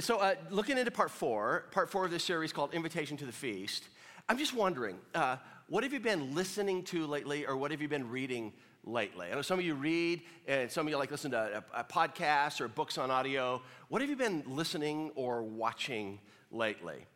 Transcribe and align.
So, 0.00 0.18
uh, 0.18 0.34
looking 0.50 0.76
into 0.76 0.90
part 0.90 1.12
four, 1.12 1.66
part 1.70 1.88
four 1.88 2.04
of 2.04 2.10
this 2.10 2.24
series 2.24 2.52
called 2.52 2.74
Invitation 2.74 3.16
to 3.18 3.26
the 3.26 3.32
Feast, 3.32 3.84
I'm 4.28 4.36
just 4.38 4.52
wondering, 4.52 4.98
uh, 5.14 5.36
what 5.68 5.84
have 5.84 5.92
you 5.92 6.00
been 6.00 6.34
listening 6.34 6.82
to 6.84 7.06
lately, 7.06 7.46
or 7.46 7.56
what 7.56 7.70
have 7.70 7.80
you 7.80 7.86
been 7.86 8.10
reading 8.10 8.52
lately? 8.82 9.28
I 9.30 9.36
know 9.36 9.42
some 9.42 9.60
of 9.60 9.64
you 9.64 9.76
read, 9.76 10.22
and 10.48 10.68
some 10.68 10.84
of 10.84 10.90
you 10.90 10.96
like 10.96 11.12
listen 11.12 11.30
to 11.30 11.64
a, 11.72 11.80
a 11.80 11.84
podcasts 11.84 12.60
or 12.60 12.66
books 12.66 12.98
on 12.98 13.12
audio. 13.12 13.62
What 13.86 14.00
have 14.00 14.10
you 14.10 14.16
been 14.16 14.42
listening 14.48 15.12
or 15.14 15.44
watching 15.44 16.18
lately? 16.50 17.06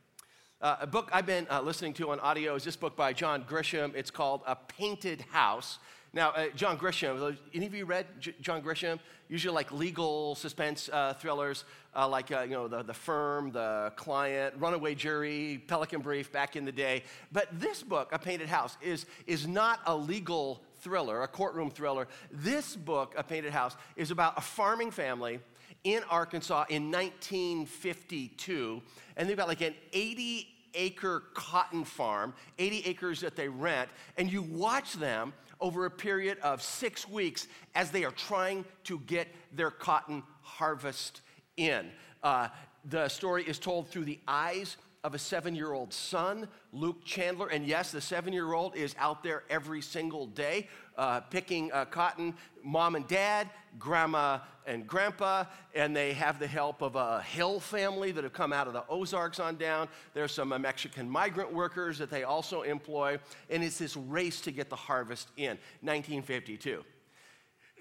Uh, 0.60 0.76
a 0.82 0.86
book 0.86 1.10
I've 1.12 1.26
been 1.26 1.48
uh, 1.50 1.60
listening 1.60 1.94
to 1.94 2.12
on 2.12 2.20
audio 2.20 2.54
is 2.54 2.62
this 2.62 2.76
book 2.76 2.94
by 2.94 3.12
John 3.12 3.42
Grisham. 3.42 3.92
It's 3.96 4.12
called 4.12 4.42
A 4.46 4.54
Painted 4.54 5.22
House. 5.32 5.80
Now, 6.12 6.30
uh, 6.30 6.46
John 6.54 6.78
Grisham, 6.78 7.36
any 7.52 7.66
of 7.66 7.74
you 7.74 7.84
read 7.84 8.06
J- 8.18 8.34
John 8.40 8.62
Grisham? 8.62 8.98
Usually 9.28 9.54
like 9.54 9.70
legal 9.70 10.34
suspense 10.34 10.88
uh, 10.90 11.12
thrillers, 11.12 11.64
uh, 11.94 12.08
like, 12.08 12.32
uh, 12.32 12.40
you 12.40 12.52
know, 12.52 12.66
the, 12.66 12.82
the 12.82 12.94
Firm, 12.94 13.52
The 13.52 13.92
Client, 13.96 14.54
Runaway 14.58 14.94
Jury, 14.94 15.62
Pelican 15.66 16.00
Brief 16.00 16.32
back 16.32 16.56
in 16.56 16.64
the 16.64 16.72
day. 16.72 17.02
But 17.30 17.48
this 17.52 17.82
book, 17.82 18.08
A 18.12 18.18
Painted 18.18 18.48
House, 18.48 18.78
is, 18.80 19.04
is 19.26 19.46
not 19.46 19.80
a 19.86 19.94
legal 19.94 20.62
thriller, 20.80 21.22
a 21.22 21.28
courtroom 21.28 21.70
thriller. 21.70 22.08
This 22.30 22.74
book, 22.74 23.14
A 23.16 23.22
Painted 23.22 23.52
House, 23.52 23.76
is 23.96 24.10
about 24.10 24.38
a 24.38 24.40
farming 24.40 24.92
family 24.92 25.40
in 25.84 26.02
Arkansas 26.08 26.64
in 26.70 26.90
1952. 26.90 28.80
And 29.16 29.28
they've 29.28 29.36
got 29.36 29.48
like 29.48 29.60
an 29.60 29.74
80 29.92 30.48
acre 30.74 31.24
cotton 31.34 31.84
farm, 31.84 32.34
80 32.58 32.82
acres 32.86 33.20
that 33.20 33.36
they 33.36 33.48
rent. 33.48 33.88
And 34.16 34.32
you 34.32 34.42
watch 34.42 34.94
them 34.94 35.32
over 35.60 35.86
a 35.86 35.90
period 35.90 36.38
of 36.42 36.62
six 36.62 37.08
weeks 37.08 37.48
as 37.74 37.90
they 37.90 38.04
are 38.04 38.12
trying 38.12 38.64
to 38.84 38.98
get 39.00 39.28
their 39.52 39.70
cotton 39.70 40.22
harvest 40.42 41.20
in. 41.56 41.90
Uh, 42.22 42.48
the 42.84 43.08
story 43.08 43.44
is 43.44 43.58
told 43.58 43.88
through 43.88 44.04
the 44.04 44.18
eyes 44.26 44.76
of 45.04 45.14
a 45.14 45.18
seven 45.18 45.54
year 45.54 45.72
old 45.72 45.92
son, 45.92 46.48
Luke 46.72 47.04
Chandler. 47.04 47.48
And 47.48 47.66
yes, 47.66 47.92
the 47.92 48.00
seven 48.00 48.32
year 48.32 48.52
old 48.52 48.76
is 48.76 48.94
out 48.98 49.22
there 49.22 49.44
every 49.48 49.80
single 49.80 50.26
day 50.26 50.68
uh, 50.96 51.20
picking 51.20 51.72
uh, 51.72 51.84
cotton. 51.84 52.34
Mom 52.64 52.96
and 52.96 53.06
dad, 53.06 53.48
grandma 53.78 54.40
and 54.66 54.86
grandpa, 54.86 55.44
and 55.74 55.96
they 55.96 56.12
have 56.12 56.38
the 56.38 56.46
help 56.46 56.82
of 56.82 56.96
a 56.96 57.22
Hill 57.22 57.60
family 57.60 58.12
that 58.12 58.24
have 58.24 58.32
come 58.32 58.52
out 58.52 58.66
of 58.66 58.72
the 58.72 58.84
Ozarks 58.88 59.40
on 59.40 59.56
down. 59.56 59.88
There's 60.12 60.32
some 60.32 60.52
uh, 60.52 60.58
Mexican 60.58 61.08
migrant 61.08 61.52
workers 61.52 61.98
that 61.98 62.10
they 62.10 62.24
also 62.24 62.62
employ. 62.62 63.18
And 63.48 63.62
it's 63.62 63.78
this 63.78 63.96
race 63.96 64.40
to 64.42 64.50
get 64.50 64.68
the 64.68 64.76
harvest 64.76 65.28
in 65.36 65.58
1952. 65.80 66.84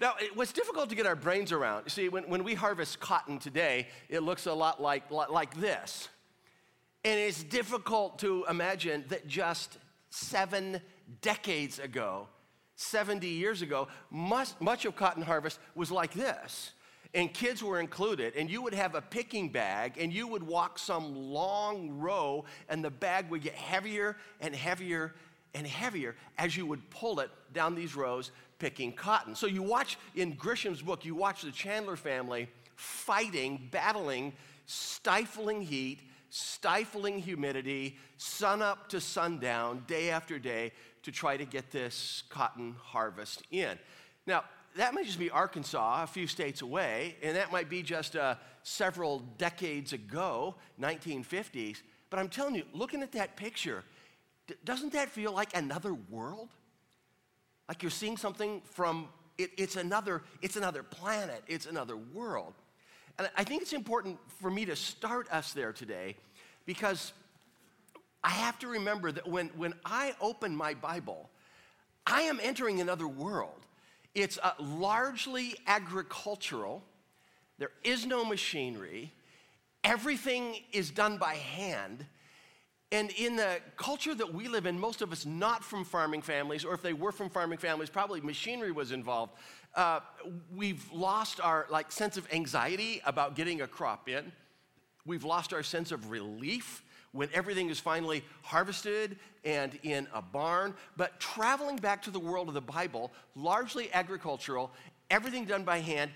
Now, 0.00 0.14
it 0.20 0.36
what's 0.36 0.52
difficult 0.52 0.88
to 0.90 0.94
get 0.94 1.06
our 1.06 1.16
brains 1.16 1.50
around, 1.50 1.84
you 1.84 1.90
see, 1.90 2.08
when, 2.08 2.24
when 2.28 2.44
we 2.44 2.54
harvest 2.54 3.00
cotton 3.00 3.38
today, 3.38 3.88
it 4.08 4.20
looks 4.20 4.46
a 4.46 4.52
lot 4.52 4.80
like, 4.80 5.10
like 5.10 5.54
this. 5.56 6.08
And 7.08 7.18
it's 7.18 7.42
difficult 7.42 8.18
to 8.18 8.44
imagine 8.50 9.02
that 9.08 9.26
just 9.26 9.78
seven 10.10 10.78
decades 11.22 11.78
ago, 11.78 12.28
70 12.76 13.26
years 13.26 13.62
ago, 13.62 13.88
much, 14.10 14.50
much 14.60 14.84
of 14.84 14.94
cotton 14.94 15.22
harvest 15.22 15.58
was 15.74 15.90
like 15.90 16.12
this. 16.12 16.72
And 17.14 17.32
kids 17.32 17.62
were 17.62 17.80
included, 17.80 18.34
and 18.36 18.50
you 18.50 18.60
would 18.60 18.74
have 18.74 18.94
a 18.94 19.00
picking 19.00 19.48
bag, 19.48 19.94
and 19.98 20.12
you 20.12 20.26
would 20.26 20.42
walk 20.42 20.78
some 20.78 21.16
long 21.16 21.98
row, 21.98 22.44
and 22.68 22.84
the 22.84 22.90
bag 22.90 23.30
would 23.30 23.40
get 23.40 23.54
heavier 23.54 24.18
and 24.42 24.54
heavier 24.54 25.14
and 25.54 25.66
heavier 25.66 26.14
as 26.36 26.58
you 26.58 26.66
would 26.66 26.90
pull 26.90 27.20
it 27.20 27.30
down 27.54 27.74
these 27.74 27.96
rows 27.96 28.32
picking 28.58 28.92
cotton. 28.92 29.34
So 29.34 29.46
you 29.46 29.62
watch 29.62 29.96
in 30.14 30.34
Grisham's 30.34 30.82
book, 30.82 31.06
you 31.06 31.14
watch 31.14 31.40
the 31.40 31.52
Chandler 31.52 31.96
family 31.96 32.50
fighting, 32.76 33.66
battling, 33.72 34.34
stifling 34.66 35.62
heat, 35.62 36.02
stifling 36.30 37.18
humidity, 37.18 37.96
sun 38.16 38.62
up 38.62 38.88
to 38.90 39.00
sundown, 39.00 39.84
day 39.86 40.10
after 40.10 40.38
day, 40.38 40.72
to 41.02 41.12
try 41.12 41.36
to 41.36 41.44
get 41.44 41.70
this 41.70 42.24
cotton 42.28 42.74
harvest 42.80 43.42
in. 43.50 43.78
Now, 44.26 44.44
that 44.76 44.94
might 44.94 45.06
just 45.06 45.18
be 45.18 45.30
Arkansas, 45.30 46.02
a 46.02 46.06
few 46.06 46.26
states 46.26 46.62
away, 46.62 47.16
and 47.22 47.36
that 47.36 47.50
might 47.50 47.68
be 47.68 47.82
just 47.82 48.14
uh, 48.14 48.34
several 48.62 49.20
decades 49.38 49.92
ago, 49.92 50.54
1950s. 50.80 51.78
But 52.10 52.20
I'm 52.20 52.28
telling 52.28 52.54
you, 52.54 52.64
looking 52.72 53.02
at 53.02 53.12
that 53.12 53.36
picture, 53.36 53.84
d- 54.46 54.54
doesn't 54.64 54.92
that 54.92 55.08
feel 55.08 55.32
like 55.32 55.56
another 55.56 55.94
world? 55.94 56.48
Like 57.68 57.82
you're 57.82 57.90
seeing 57.90 58.16
something 58.16 58.62
from 58.72 59.08
it, 59.36 59.50
it's 59.56 59.76
another, 59.76 60.22
it's 60.42 60.56
another 60.56 60.82
planet, 60.82 61.42
it's 61.46 61.66
another 61.66 61.96
world. 61.96 62.54
And 63.18 63.28
I 63.36 63.44
think 63.44 63.62
it's 63.62 63.72
important 63.72 64.18
for 64.40 64.50
me 64.50 64.64
to 64.66 64.76
start 64.76 65.30
us 65.30 65.52
there 65.52 65.72
today 65.72 66.16
because 66.68 67.14
I 68.22 68.28
have 68.28 68.58
to 68.58 68.68
remember 68.68 69.10
that 69.10 69.26
when, 69.26 69.48
when 69.56 69.72
I 69.86 70.14
open 70.20 70.54
my 70.54 70.74
Bible, 70.74 71.30
I 72.06 72.22
am 72.22 72.38
entering 72.42 72.82
another 72.82 73.08
world. 73.08 73.64
It's 74.14 74.38
uh, 74.42 74.50
largely 74.60 75.54
agricultural, 75.66 76.84
there 77.56 77.70
is 77.84 78.04
no 78.04 78.22
machinery, 78.22 79.14
everything 79.82 80.56
is 80.70 80.90
done 80.90 81.16
by 81.16 81.36
hand. 81.36 82.04
And 82.92 83.12
in 83.12 83.36
the 83.36 83.60
culture 83.78 84.14
that 84.14 84.34
we 84.34 84.46
live 84.46 84.66
in, 84.66 84.78
most 84.78 85.00
of 85.00 85.10
us 85.10 85.24
not 85.24 85.64
from 85.64 85.86
farming 85.86 86.20
families, 86.20 86.66
or 86.66 86.74
if 86.74 86.82
they 86.82 86.92
were 86.92 87.12
from 87.12 87.30
farming 87.30 87.58
families, 87.58 87.88
probably 87.88 88.20
machinery 88.20 88.72
was 88.72 88.92
involved. 88.92 89.32
Uh, 89.74 90.00
we've 90.54 90.84
lost 90.92 91.40
our 91.40 91.66
like 91.70 91.90
sense 91.90 92.18
of 92.18 92.30
anxiety 92.30 93.00
about 93.06 93.36
getting 93.36 93.62
a 93.62 93.66
crop 93.66 94.06
in. 94.06 94.32
We've 95.08 95.24
lost 95.24 95.54
our 95.54 95.62
sense 95.62 95.90
of 95.90 96.10
relief 96.10 96.84
when 97.12 97.30
everything 97.32 97.70
is 97.70 97.80
finally 97.80 98.22
harvested 98.42 99.18
and 99.42 99.78
in 99.82 100.06
a 100.12 100.20
barn. 100.20 100.74
But 100.98 101.18
traveling 101.18 101.76
back 101.76 102.02
to 102.02 102.10
the 102.10 102.20
world 102.20 102.48
of 102.48 102.54
the 102.54 102.60
Bible, 102.60 103.10
largely 103.34 103.90
agricultural, 103.94 104.70
everything 105.10 105.46
done 105.46 105.64
by 105.64 105.78
hand, 105.78 106.10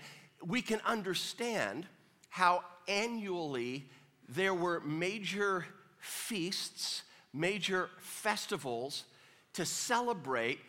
we 0.45 0.61
can 0.61 0.79
understand 0.85 1.87
how 2.29 2.63
annually 2.87 3.89
there 4.29 4.53
were 4.53 4.79
major 4.81 5.65
feasts, 5.97 7.01
major 7.33 7.89
festivals 7.97 9.05
to 9.53 9.65
celebrate 9.65 10.59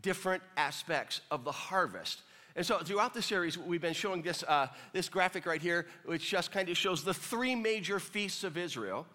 different 0.00 0.44
aspects 0.56 1.22
of 1.28 1.42
the 1.42 1.52
harvest. 1.52 2.22
And 2.56 2.64
so 2.64 2.78
throughout 2.78 3.14
the 3.14 3.22
series, 3.22 3.58
we've 3.58 3.80
been 3.80 3.94
showing 3.94 4.22
this, 4.22 4.44
uh, 4.44 4.68
this 4.92 5.08
graphic 5.08 5.44
right 5.44 5.60
here, 5.60 5.86
which 6.04 6.28
just 6.28 6.52
kind 6.52 6.68
of 6.68 6.76
shows 6.76 7.02
the 7.02 7.14
three 7.14 7.54
major 7.54 7.98
feasts 7.98 8.44
of 8.44 8.56
Israel. 8.56 9.06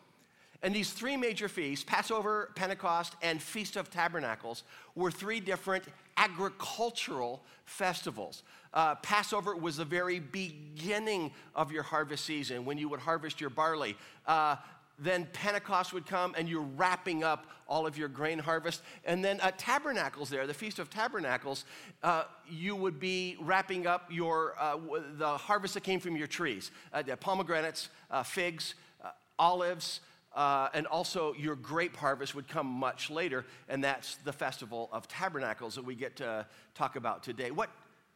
And 0.62 0.76
these 0.76 0.92
three 0.92 1.16
major 1.16 1.48
feasts, 1.48 1.86
Passover, 1.86 2.52
Pentecost, 2.56 3.16
and 3.22 3.42
Feast 3.42 3.78
of 3.78 3.90
Tabernacles, 3.90 4.64
were 4.94 5.10
three 5.10 5.40
different 5.40 5.86
agricultural 6.18 7.42
festivals. 7.64 8.44
Uh, 8.74 8.96
Passover 8.96 9.56
was 9.56 9.78
the 9.78 9.86
very 9.86 10.20
beginning 10.20 11.32
of 11.56 11.72
your 11.72 11.84
harvest 11.84 12.26
season 12.26 12.66
when 12.66 12.78
you 12.78 12.90
would 12.90 13.00
harvest 13.00 13.40
your 13.40 13.50
barley. 13.50 13.96
Uh, 14.28 14.58
then 15.02 15.28
Pentecost 15.34 15.94
would 15.94 16.06
come 16.06 16.36
and 16.38 16.50
you're 16.50 16.62
wrapping 16.62 17.24
up 17.24 17.48
all 17.68 17.86
of 17.86 17.98
your 17.98 18.10
grain 18.10 18.40
harvest. 18.40 18.82
And 19.06 19.24
then 19.24 19.40
uh, 19.42 19.52
Tabernacles 19.58 20.30
there, 20.30 20.46
the 20.48 20.54
Feast 20.54 20.80
of 20.80 20.90
Tabernacles, 20.90 21.66
uh, 22.04 22.24
you 22.50 22.76
would 22.76 23.00
be 23.00 23.38
wrapping 23.40 23.88
up 23.88 24.10
your, 24.12 24.56
uh, 24.60 24.78
the 25.18 25.38
harvest 25.38 25.76
that 25.76 25.84
came 25.84 26.00
from 26.00 26.16
your 26.16 26.28
trees 26.28 26.72
uh, 26.94 27.04
pomegranates, 27.20 27.90
uh, 28.12 28.24
figs, 28.24 28.76
uh, 29.04 29.10
olives. 29.38 30.02
and 30.36 30.88
also, 30.88 31.34
your 31.34 31.56
grape 31.56 31.96
harvest 31.96 32.36
would 32.36 32.48
come 32.48 32.68
much 32.68 33.10
later, 33.10 33.46
and 33.68 33.84
that's 33.84 34.16
the 34.18 34.34
Festival 34.34 34.90
of 34.92 35.08
Tabernacles 35.08 35.76
that 35.76 35.86
we 35.86 35.96
get 35.96 36.16
to 36.18 36.46
talk 36.76 36.96
about 36.96 37.24
today. 37.24 37.52
What, 37.52 37.70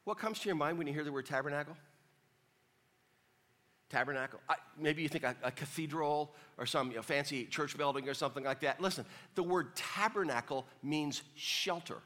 what 0.04 0.18
comes 0.18 0.40
to 0.40 0.50
your 0.50 0.56
mind 0.56 0.78
when 0.78 0.88
you 0.88 0.94
hear 0.94 1.04
the 1.04 1.12
word 1.12 1.26
tabernacle? 1.26 1.78
Tabernacle. 3.94 4.40
I, 4.50 4.56
maybe 4.78 5.04
you 5.04 5.10
think 5.10 5.24
a, 5.24 5.36
a 5.44 5.52
cathedral 5.52 6.34
or 6.58 6.66
some 6.66 6.90
you 6.90 6.96
know, 6.98 7.04
fancy 7.04 7.46
church 7.46 7.78
building 7.78 8.10
or 8.10 8.14
something 8.14 8.44
like 8.44 8.60
that. 8.62 8.82
Listen, 8.82 9.06
the 9.36 9.44
word 9.44 9.76
tabernacle 9.76 10.66
means 10.82 11.22
shelter, 11.36 11.98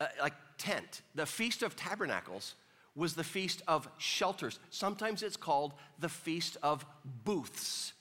uh, 0.00 0.06
like 0.20 0.34
tent. 0.58 1.02
The 1.14 1.26
Feast 1.26 1.62
of 1.62 1.76
Tabernacles 1.76 2.54
was 2.96 3.14
the 3.14 3.24
Feast 3.24 3.62
of 3.68 3.88
Shelters. 3.98 4.58
Sometimes 4.70 5.22
it's 5.22 5.36
called 5.36 5.74
the 6.00 6.08
Feast 6.08 6.56
of 6.62 6.84
Booths 7.24 7.92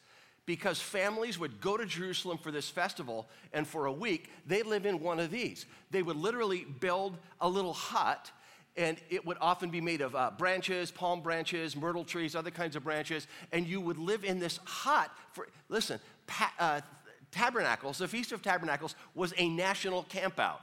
because 0.46 0.80
families 0.80 1.38
would 1.38 1.60
go 1.60 1.78
to 1.78 1.86
Jerusalem 1.86 2.38
for 2.38 2.52
this 2.52 2.70
festival, 2.70 3.28
and 3.52 3.68
for 3.68 3.88
a 3.88 3.92
week, 3.92 4.30
they 4.46 4.62
live 4.62 4.86
in 4.86 5.00
one 5.00 5.20
of 5.20 5.32
these. 5.32 5.66
They 5.90 6.04
would 6.04 6.18
literally 6.18 6.66
build 6.80 7.18
a 7.42 7.50
little 7.50 7.74
hut 7.74 8.32
and 8.78 8.98
it 9.10 9.26
would 9.26 9.38
often 9.40 9.70
be 9.70 9.82
made 9.82 10.02
of 10.02 10.16
uh, 10.16 10.32
branches, 10.38 10.92
palm 10.92 11.22
branches, 11.22 11.76
myrtle 11.76 12.04
trees, 12.04 12.36
other 12.36 12.52
kinds 12.52 12.76
of 12.76 12.84
branches, 12.84 13.28
and 13.52 13.68
you 13.68 13.80
would 13.80 13.98
live 13.98 14.24
in 14.24 14.40
this 14.40 14.60
hut 14.66 15.10
for, 15.32 15.48
listen, 15.70 16.00
pa- 16.28 16.54
uh, 16.60 16.82
tabernacles, 17.32 17.98
the 17.98 18.08
Feast 18.08 18.32
of 18.32 18.42
Tabernacles 18.42 18.96
was 19.14 19.34
a 19.38 19.50
national 19.50 20.04
campout. 20.06 20.60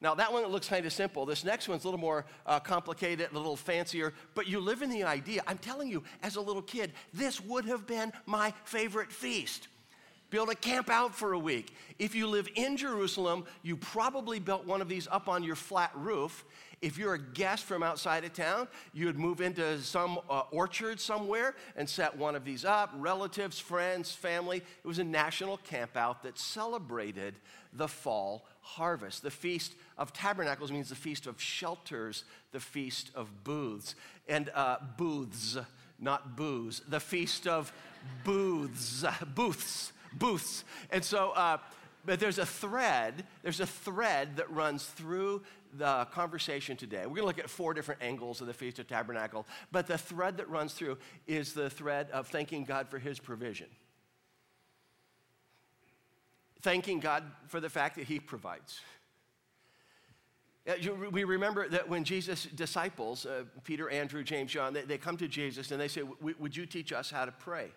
Now, 0.00 0.16
that 0.16 0.32
one 0.32 0.44
looks 0.46 0.68
kind 0.68 0.84
of 0.84 0.92
simple. 0.92 1.24
This 1.24 1.44
next 1.44 1.68
one's 1.68 1.84
a 1.84 1.86
little 1.86 2.00
more 2.00 2.26
uh, 2.44 2.58
complicated, 2.58 3.28
a 3.30 3.36
little 3.36 3.56
fancier, 3.56 4.12
but 4.34 4.48
you 4.48 4.58
live 4.58 4.82
in 4.82 4.90
the 4.90 5.04
idea. 5.04 5.42
I'm 5.46 5.58
telling 5.58 5.88
you, 5.88 6.02
as 6.22 6.34
a 6.36 6.40
little 6.40 6.62
kid, 6.62 6.92
this 7.14 7.40
would 7.40 7.66
have 7.66 7.86
been 7.86 8.12
my 8.26 8.52
favorite 8.64 9.12
feast. 9.12 9.68
Able 10.32 10.46
to 10.46 10.54
camp 10.54 10.88
out 10.88 11.14
for 11.14 11.34
a 11.34 11.38
week. 11.38 11.76
If 11.98 12.14
you 12.14 12.26
live 12.26 12.48
in 12.54 12.76
Jerusalem, 12.76 13.44
you 13.62 13.76
probably 13.76 14.40
built 14.40 14.66
one 14.66 14.80
of 14.80 14.88
these 14.88 15.06
up 15.10 15.28
on 15.28 15.42
your 15.42 15.56
flat 15.56 15.90
roof. 15.94 16.44
If 16.82 16.98
you're 16.98 17.14
a 17.14 17.18
guest 17.18 17.64
from 17.64 17.82
outside 17.82 18.24
of 18.24 18.32
town, 18.32 18.68
you 18.92 19.06
would 19.06 19.18
move 19.18 19.40
into 19.40 19.80
some 19.80 20.18
uh, 20.28 20.42
orchard 20.50 21.00
somewhere 21.00 21.54
and 21.76 21.88
set 21.88 22.16
one 22.16 22.34
of 22.36 22.44
these 22.44 22.64
up. 22.64 22.90
Relatives, 22.96 23.58
friends, 23.58 24.12
family. 24.12 24.58
It 24.58 24.86
was 24.86 24.98
a 24.98 25.04
national 25.04 25.58
campout 25.58 26.22
that 26.22 26.38
celebrated 26.38 27.34
the 27.72 27.88
fall 27.88 28.44
harvest. 28.60 29.22
The 29.22 29.30
Feast 29.30 29.74
of 29.96 30.12
Tabernacles 30.12 30.70
means 30.70 30.90
the 30.90 30.94
Feast 30.94 31.26
of 31.26 31.40
Shelters, 31.40 32.24
the 32.50 32.60
Feast 32.60 33.10
of 33.14 33.44
Booths. 33.44 33.94
And 34.28 34.50
uh, 34.54 34.76
booths, 34.98 35.56
not 35.98 36.36
booze. 36.36 36.82
The 36.86 37.00
Feast 37.00 37.46
of 37.46 37.72
Booths, 38.24 39.04
booths 39.34 39.92
booths. 40.18 40.64
And 40.90 41.04
so, 41.04 41.30
uh, 41.30 41.58
but 42.04 42.18
there's 42.20 42.38
a 42.38 42.46
thread, 42.46 43.24
there's 43.42 43.60
a 43.60 43.66
thread 43.66 44.36
that 44.36 44.50
runs 44.50 44.84
through 44.84 45.42
the 45.72 46.06
conversation 46.12 46.76
today. 46.76 47.00
We're 47.00 47.16
going 47.16 47.20
to 47.20 47.26
look 47.26 47.38
at 47.38 47.50
four 47.50 47.74
different 47.74 48.02
angles 48.02 48.40
of 48.40 48.46
the 48.46 48.54
Feast 48.54 48.78
of 48.78 48.86
Tabernacle, 48.86 49.46
but 49.70 49.86
the 49.86 49.98
thread 49.98 50.36
that 50.36 50.48
runs 50.48 50.74
through 50.74 50.98
is 51.26 51.52
the 51.52 51.70
thread 51.70 52.10
of 52.10 52.28
thanking 52.28 52.64
God 52.64 52.88
for 52.88 52.98
his 52.98 53.18
provision. 53.18 53.68
Thanking 56.60 57.00
God 57.00 57.24
for 57.48 57.58
the 57.58 57.70
fact 57.70 57.96
that 57.96 58.04
he 58.04 58.20
provides. 58.20 58.80
We 61.10 61.24
remember 61.24 61.68
that 61.68 61.88
when 61.88 62.04
Jesus' 62.04 62.44
disciples, 62.44 63.26
uh, 63.26 63.44
Peter, 63.64 63.90
Andrew, 63.90 64.22
James, 64.22 64.52
John, 64.52 64.72
they, 64.72 64.82
they 64.82 64.98
come 64.98 65.16
to 65.16 65.26
Jesus 65.26 65.72
and 65.72 65.80
they 65.80 65.88
say, 65.88 66.02
Would 66.02 66.56
you 66.56 66.66
teach 66.66 66.92
us 66.92 67.10
how 67.10 67.24
to 67.24 67.32
pray? 67.32 67.72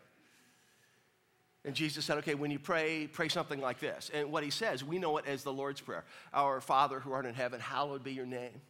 And 1.65 1.73
Jesus 1.75 2.05
said, 2.05 2.19
okay, 2.19 2.35
when 2.35 2.51
you 2.51 2.59
pray, 2.59 3.09
pray 3.11 3.27
something 3.27 3.59
like 3.59 3.79
this. 3.79 4.11
And 4.13 4.31
what 4.31 4.43
he 4.43 4.51
says, 4.51 4.83
we 4.83 4.99
know 4.99 5.17
it 5.17 5.25
as 5.25 5.43
the 5.43 5.51
Lord's 5.51 5.81
Prayer 5.81 6.05
Our 6.31 6.61
Father 6.61 6.99
who 6.99 7.11
art 7.11 7.25
in 7.25 7.33
heaven, 7.33 7.59
hallowed 7.59 8.03
be 8.03 8.13
your 8.13 8.27
name. 8.27 8.61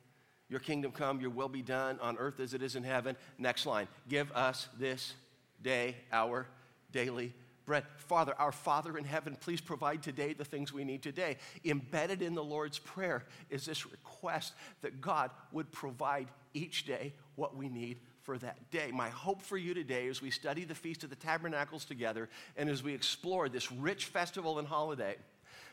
Your 0.47 0.61
kingdom 0.61 0.91
come, 0.91 1.19
your 1.19 1.31
will 1.31 1.49
be 1.49 1.61
done 1.61 1.99
on 2.01 2.17
earth 2.17 2.39
as 2.39 2.53
it 2.53 2.61
is 2.61 2.75
in 2.75 2.83
heaven. 2.83 3.17
Next 3.37 3.65
line, 3.65 3.87
give 4.07 4.31
us 4.31 4.69
this 4.79 5.13
day 5.61 5.97
our 6.11 6.47
daily 6.91 7.33
bread. 7.65 7.83
Father, 7.97 8.33
our 8.37 8.51
Father 8.51 8.97
in 8.97 9.03
heaven, 9.03 9.35
please 9.41 9.59
provide 9.59 10.01
today 10.01 10.33
the 10.33 10.45
things 10.45 10.71
we 10.71 10.83
need 10.83 11.01
today. 11.01 11.37
Embedded 11.65 12.21
in 12.21 12.35
the 12.35 12.43
Lord's 12.43 12.79
Prayer 12.79 13.25
is 13.49 13.65
this 13.65 13.85
request 13.85 14.53
that 14.81 15.01
God 15.01 15.31
would 15.51 15.71
provide 15.71 16.27
each 16.53 16.85
day 16.85 17.13
what 17.35 17.57
we 17.57 17.67
need 17.67 17.99
for 18.25 18.37
that 18.39 18.71
day. 18.71 18.89
My 18.91 19.09
hope 19.09 19.43
for 19.43 19.55
you 19.55 19.75
today 19.75 20.07
as 20.07 20.19
we 20.19 20.31
study 20.31 20.65
the 20.65 20.73
Feast 20.73 21.03
of 21.03 21.11
the 21.11 21.15
Tabernacles 21.15 21.85
together 21.85 22.27
and 22.57 22.69
as 22.69 22.81
we 22.81 22.93
explore 22.93 23.47
this 23.47 23.71
rich 23.71 24.05
festival 24.05 24.57
and 24.57 24.67
holiday, 24.67 25.15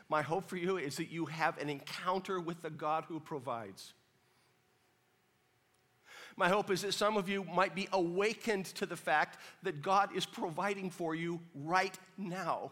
my 0.07 0.21
hope 0.21 0.45
for 0.45 0.57
you 0.57 0.77
is 0.77 0.97
that 0.97 1.09
you 1.09 1.25
have 1.25 1.57
an 1.57 1.67
encounter 1.67 2.39
with 2.39 2.61
the 2.61 2.69
God 2.69 3.05
who 3.07 3.19
provides. 3.19 3.93
My 6.35 6.47
hope 6.47 6.69
is 6.69 6.83
that 6.83 6.93
some 6.93 7.17
of 7.17 7.27
you 7.27 7.43
might 7.43 7.73
be 7.73 7.87
awakened 7.91 8.65
to 8.65 8.85
the 8.85 8.95
fact 8.95 9.39
that 9.63 9.81
God 9.81 10.15
is 10.15 10.25
providing 10.25 10.91
for 10.91 11.15
you 11.15 11.39
right 11.55 11.97
now. 12.17 12.71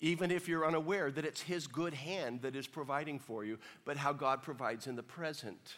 Even 0.00 0.30
if 0.30 0.48
you're 0.48 0.66
unaware 0.66 1.10
that 1.10 1.24
it's 1.24 1.40
His 1.40 1.66
good 1.66 1.94
hand 1.94 2.42
that 2.42 2.54
is 2.54 2.66
providing 2.66 3.18
for 3.18 3.44
you, 3.44 3.58
but 3.84 3.96
how 3.96 4.12
God 4.12 4.42
provides 4.42 4.86
in 4.86 4.96
the 4.96 5.02
present. 5.02 5.74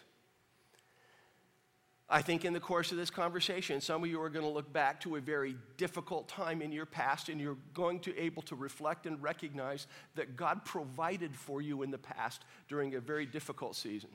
I 2.08 2.22
think 2.22 2.44
in 2.44 2.52
the 2.52 2.60
course 2.60 2.92
of 2.92 2.98
this 2.98 3.10
conversation, 3.10 3.80
some 3.80 4.04
of 4.04 4.08
you 4.08 4.20
are 4.22 4.28
going 4.28 4.44
to 4.44 4.50
look 4.50 4.72
back 4.72 5.00
to 5.00 5.16
a 5.16 5.20
very 5.20 5.56
difficult 5.76 6.28
time 6.28 6.62
in 6.62 6.70
your 6.70 6.86
past 6.86 7.28
and 7.28 7.40
you're 7.40 7.56
going 7.74 7.98
to 8.00 8.16
able 8.16 8.42
to 8.42 8.54
reflect 8.54 9.06
and 9.06 9.20
recognize 9.20 9.88
that 10.14 10.36
God 10.36 10.64
provided 10.64 11.34
for 11.34 11.60
you 11.60 11.82
in 11.82 11.90
the 11.90 11.98
past 11.98 12.44
during 12.68 12.94
a 12.94 13.00
very 13.00 13.26
difficult 13.26 13.74
season. 13.74 14.10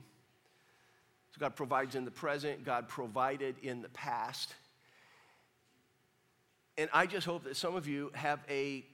So 1.32 1.40
God 1.40 1.58
provides 1.58 1.96
in 1.96 2.06
the 2.06 2.12
present, 2.12 2.64
God 2.64 2.88
provided 2.88 3.56
in 3.62 3.82
the 3.82 3.90
past. 3.90 4.56
And 6.78 6.90
I 6.94 7.08
just 7.08 7.26
hope 7.26 7.44
that 7.44 7.58
some 7.58 7.76
of 7.76 7.90
you 7.90 8.12
have 8.14 8.40
a 8.50 8.86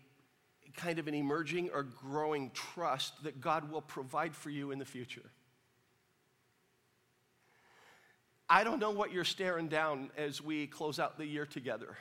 kind 0.76 0.98
of 0.98 1.08
an 1.08 1.14
emerging 1.14 1.70
or 1.72 1.84
growing 1.84 2.50
trust 2.52 3.24
that 3.24 3.42
God 3.42 3.72
will 3.72 3.82
provide 3.82 4.36
for 4.36 4.50
you 4.50 4.72
in 4.72 4.80
the 4.80 4.86
future. 4.86 5.30
I 8.50 8.64
don't 8.64 8.80
know 8.80 8.92
what 8.92 9.12
you're 9.12 9.26
staring 9.26 9.68
down 9.68 10.10
as 10.18 10.42
we 10.42 10.68
close 10.68 11.00
out 11.00 11.18
the 11.18 11.26
year 11.26 11.46
together. 11.46 11.98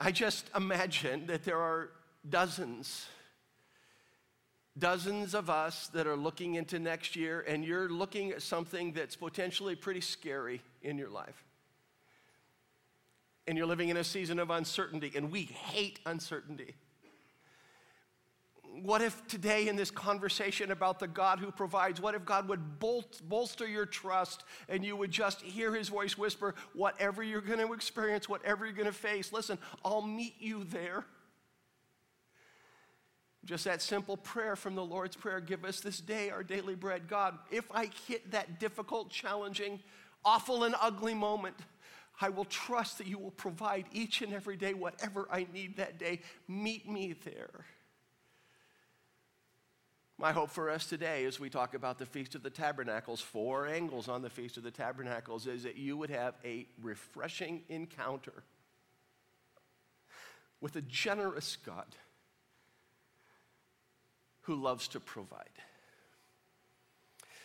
I 0.00 0.12
just 0.12 0.48
imagine 0.54 1.26
that 1.26 1.44
there 1.44 1.58
are 1.58 1.90
dozens, 2.28 3.06
dozens 4.78 5.34
of 5.34 5.50
us 5.50 5.88
that 5.88 6.06
are 6.06 6.16
looking 6.16 6.54
into 6.54 6.78
next 6.78 7.16
year, 7.16 7.44
and 7.46 7.64
you're 7.64 7.88
looking 7.88 8.30
at 8.30 8.42
something 8.42 8.92
that's 8.92 9.16
potentially 9.16 9.74
pretty 9.74 10.00
scary 10.00 10.62
in 10.82 10.96
your 10.96 11.10
life. 11.10 11.44
And 13.48 13.58
you're 13.58 13.66
living 13.66 13.88
in 13.88 13.96
a 13.96 14.04
season 14.04 14.38
of 14.38 14.50
uncertainty, 14.50 15.12
and 15.16 15.32
we 15.32 15.42
hate 15.42 15.98
uncertainty 16.06 16.74
what 18.80 19.02
if 19.02 19.26
today 19.26 19.68
in 19.68 19.76
this 19.76 19.90
conversation 19.90 20.70
about 20.70 20.98
the 20.98 21.06
God 21.06 21.38
who 21.38 21.50
provides, 21.50 22.00
what 22.00 22.14
if 22.14 22.24
God 22.24 22.48
would 22.48 22.78
bol- 22.78 23.04
bolster 23.24 23.66
your 23.66 23.86
trust 23.86 24.44
and 24.68 24.84
you 24.84 24.96
would 24.96 25.10
just 25.10 25.42
hear 25.42 25.74
his 25.74 25.88
voice 25.88 26.16
whisper, 26.16 26.54
whatever 26.72 27.22
you're 27.22 27.40
going 27.40 27.58
to 27.58 27.72
experience, 27.74 28.28
whatever 28.28 28.64
you're 28.64 28.74
going 28.74 28.86
to 28.86 28.92
face, 28.92 29.32
listen, 29.32 29.58
I'll 29.84 30.02
meet 30.02 30.36
you 30.38 30.64
there. 30.64 31.04
Just 33.44 33.64
that 33.64 33.82
simple 33.82 34.16
prayer 34.16 34.54
from 34.54 34.76
the 34.76 34.84
Lord's 34.84 35.16
Prayer 35.16 35.40
give 35.40 35.64
us 35.64 35.80
this 35.80 36.00
day 36.00 36.30
our 36.30 36.44
daily 36.44 36.76
bread. 36.76 37.08
God, 37.08 37.36
if 37.50 37.64
I 37.72 37.90
hit 38.06 38.30
that 38.30 38.60
difficult, 38.60 39.10
challenging, 39.10 39.80
awful, 40.24 40.62
and 40.62 40.76
ugly 40.80 41.14
moment, 41.14 41.56
I 42.20 42.28
will 42.28 42.44
trust 42.44 42.98
that 42.98 43.08
you 43.08 43.18
will 43.18 43.32
provide 43.32 43.86
each 43.92 44.22
and 44.22 44.32
every 44.32 44.56
day 44.56 44.74
whatever 44.74 45.26
I 45.30 45.46
need 45.52 45.76
that 45.78 45.98
day. 45.98 46.20
Meet 46.46 46.88
me 46.88 47.16
there. 47.24 47.64
My 50.22 50.30
hope 50.30 50.50
for 50.50 50.70
us 50.70 50.86
today, 50.86 51.24
as 51.24 51.40
we 51.40 51.50
talk 51.50 51.74
about 51.74 51.98
the 51.98 52.06
Feast 52.06 52.36
of 52.36 52.44
the 52.44 52.48
Tabernacles, 52.48 53.20
four 53.20 53.66
angles 53.66 54.06
on 54.06 54.22
the 54.22 54.30
Feast 54.30 54.56
of 54.56 54.62
the 54.62 54.70
Tabernacles, 54.70 55.48
is 55.48 55.64
that 55.64 55.76
you 55.76 55.96
would 55.96 56.10
have 56.10 56.34
a 56.44 56.68
refreshing 56.80 57.62
encounter 57.68 58.44
with 60.60 60.76
a 60.76 60.80
generous 60.82 61.56
God 61.66 61.96
who 64.42 64.54
loves 64.54 64.86
to 64.86 65.00
provide. 65.00 65.58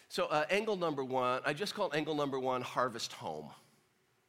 So, 0.08 0.28
uh, 0.28 0.46
angle 0.52 0.78
number 0.78 1.04
one, 1.04 1.42
I 1.48 1.54
just 1.54 1.74
call 1.74 1.92
angle 1.96 2.14
number 2.14 2.40
one 2.40 2.62
harvest 2.62 3.12
home. 3.12 3.50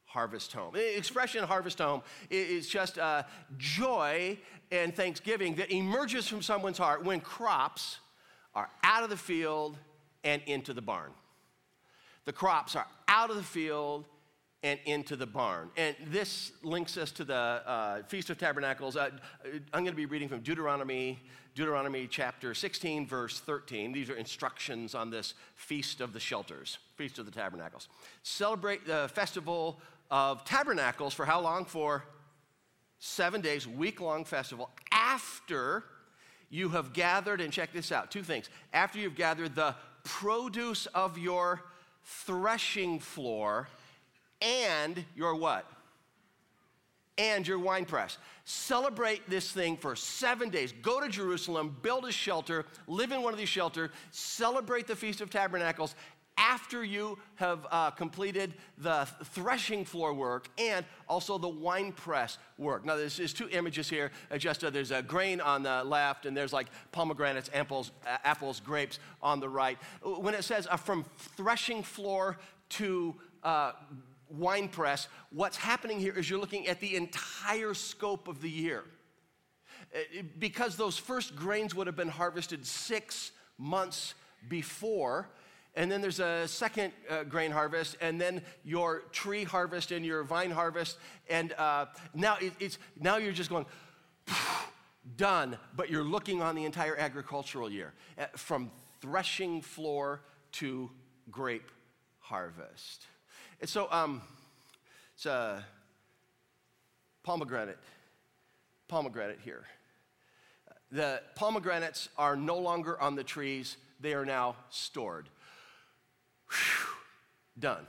Harvest 0.06 0.54
home. 0.54 0.72
The 0.72 0.96
expression 0.96 1.44
harvest 1.44 1.80
home 1.80 2.00
is 2.30 2.66
just 2.66 2.98
uh, 2.98 3.24
joy 3.58 4.38
and 4.72 4.96
thanksgiving 4.96 5.56
that 5.56 5.70
emerges 5.70 6.26
from 6.26 6.40
someone's 6.40 6.78
heart 6.78 7.04
when 7.04 7.20
crops 7.20 7.98
are 8.54 8.70
out 8.82 9.04
of 9.04 9.10
the 9.10 9.16
field 9.16 9.76
and 10.24 10.42
into 10.46 10.72
the 10.72 10.82
barn. 10.82 11.10
The 12.24 12.32
crops 12.32 12.76
are 12.76 12.86
out 13.08 13.30
of 13.30 13.36
the 13.36 13.42
field 13.42 14.04
and 14.62 14.80
into 14.86 15.16
the 15.16 15.26
barn. 15.26 15.70
And 15.76 15.94
this 16.08 16.52
links 16.62 16.96
us 16.96 17.12
to 17.12 17.24
the 17.24 17.34
uh, 17.34 18.02
Feast 18.04 18.28
of 18.30 18.38
Tabernacles. 18.38 18.96
Uh, 18.96 19.10
I'm 19.72 19.84
going 19.84 19.86
to 19.86 19.92
be 19.92 20.06
reading 20.06 20.28
from 20.28 20.40
Deuteronomy, 20.40 21.20
Deuteronomy 21.54 22.08
chapter 22.08 22.54
16, 22.54 23.06
verse 23.06 23.38
13. 23.40 23.92
These 23.92 24.10
are 24.10 24.16
instructions 24.16 24.94
on 24.94 25.10
this 25.10 25.34
Feast 25.54 26.00
of 26.00 26.12
the 26.12 26.20
Shelters, 26.20 26.78
Feast 26.96 27.18
of 27.18 27.26
the 27.26 27.30
Tabernacles. 27.30 27.88
Celebrate 28.24 28.84
the 28.84 29.08
festival 29.14 29.80
of 30.10 30.44
tabernacles 30.44 31.14
for 31.14 31.24
how 31.24 31.40
long? 31.40 31.64
For 31.64 32.04
seven 32.98 33.40
days, 33.40 33.66
week 33.66 34.00
long 34.00 34.24
festival 34.24 34.70
after 34.90 35.84
you 36.50 36.70
have 36.70 36.92
gathered, 36.92 37.40
and 37.40 37.52
check 37.52 37.72
this 37.72 37.92
out 37.92 38.10
two 38.10 38.22
things. 38.22 38.48
After 38.72 38.98
you've 38.98 39.16
gathered 39.16 39.54
the 39.54 39.74
produce 40.04 40.86
of 40.86 41.18
your 41.18 41.62
threshing 42.04 42.98
floor 42.98 43.68
and 44.40 45.04
your 45.14 45.34
what? 45.34 45.70
And 47.18 47.46
your 47.46 47.58
wine 47.58 47.84
press. 47.84 48.16
Celebrate 48.44 49.28
this 49.28 49.50
thing 49.50 49.76
for 49.76 49.96
seven 49.96 50.50
days. 50.50 50.72
Go 50.80 51.00
to 51.00 51.08
Jerusalem, 51.08 51.76
build 51.82 52.06
a 52.06 52.12
shelter, 52.12 52.64
live 52.86 53.10
in 53.10 53.22
one 53.22 53.32
of 53.32 53.38
these 53.38 53.48
shelters, 53.48 53.90
celebrate 54.12 54.86
the 54.86 54.96
Feast 54.96 55.20
of 55.20 55.28
Tabernacles 55.28 55.96
after 56.38 56.84
you 56.84 57.18
have 57.34 57.66
uh, 57.70 57.90
completed 57.90 58.54
the 58.78 59.06
threshing 59.24 59.84
floor 59.84 60.14
work 60.14 60.48
and 60.56 60.86
also 61.08 61.36
the 61.36 61.48
wine 61.48 61.92
press 61.92 62.38
work. 62.56 62.84
Now, 62.84 62.96
there's, 62.96 63.16
there's 63.16 63.32
two 63.32 63.48
images 63.50 63.90
here. 63.90 64.12
Uh, 64.30 64.38
just 64.38 64.62
uh, 64.62 64.70
there's 64.70 64.92
a 64.92 65.02
grain 65.02 65.40
on 65.40 65.62
the 65.62 65.82
left, 65.84 66.24
and 66.24 66.36
there's 66.36 66.52
like 66.52 66.68
pomegranates, 66.92 67.50
apples, 67.52 67.90
uh, 68.06 68.16
apples, 68.24 68.60
grapes 68.60 69.00
on 69.20 69.40
the 69.40 69.48
right. 69.48 69.78
When 70.02 70.34
it 70.34 70.44
says 70.44 70.66
uh, 70.70 70.76
from 70.76 71.04
threshing 71.36 71.82
floor 71.82 72.38
to 72.70 73.14
uh, 73.42 73.72
wine 74.30 74.68
press, 74.68 75.08
what's 75.30 75.56
happening 75.56 75.98
here 75.98 76.16
is 76.16 76.30
you're 76.30 76.40
looking 76.40 76.68
at 76.68 76.80
the 76.80 76.94
entire 76.96 77.74
scope 77.74 78.28
of 78.28 78.40
the 78.40 78.50
year. 78.50 78.84
Because 80.38 80.76
those 80.76 80.98
first 80.98 81.34
grains 81.34 81.74
would 81.74 81.86
have 81.86 81.96
been 81.96 82.08
harvested 82.08 82.66
six 82.66 83.32
months 83.56 84.14
before, 84.48 85.28
and 85.78 85.92
then 85.92 86.00
there's 86.00 86.18
a 86.18 86.48
second 86.48 86.92
uh, 87.08 87.22
grain 87.22 87.52
harvest, 87.52 87.96
and 88.00 88.20
then 88.20 88.42
your 88.64 89.04
tree 89.12 89.44
harvest 89.44 89.92
and 89.92 90.04
your 90.04 90.24
vine 90.24 90.50
harvest, 90.50 90.98
and 91.30 91.52
uh, 91.52 91.86
now 92.14 92.36
it, 92.40 92.52
it's 92.58 92.78
now 92.98 93.16
you're 93.16 93.32
just 93.32 93.48
going 93.48 93.64
done, 95.16 95.56
but 95.76 95.88
you're 95.88 96.02
looking 96.02 96.42
on 96.42 96.56
the 96.56 96.64
entire 96.64 96.96
agricultural 96.96 97.70
year 97.70 97.94
uh, 98.18 98.24
from 98.34 98.72
threshing 99.00 99.62
floor 99.62 100.20
to 100.50 100.90
grape 101.30 101.70
harvest. 102.18 103.06
And 103.60 103.70
so, 103.70 103.86
um, 103.92 104.20
it's 105.14 105.26
a 105.26 105.64
pomegranate, 107.22 107.78
pomegranate 108.88 109.38
here. 109.44 109.62
The 110.90 111.22
pomegranates 111.36 112.08
are 112.18 112.34
no 112.34 112.58
longer 112.58 113.00
on 113.00 113.14
the 113.14 113.22
trees; 113.22 113.76
they 114.00 114.14
are 114.14 114.24
now 114.24 114.56
stored. 114.70 115.28
Whew, 116.50 116.88
done. 117.58 117.86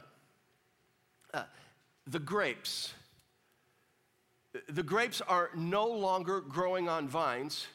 Uh, 1.33 1.43
the 2.07 2.19
grapes. 2.19 2.93
The 4.67 4.83
grapes 4.83 5.21
are 5.21 5.51
no 5.55 5.87
longer 5.87 6.41
growing 6.41 6.89
on 6.89 7.07
vines. 7.07 7.67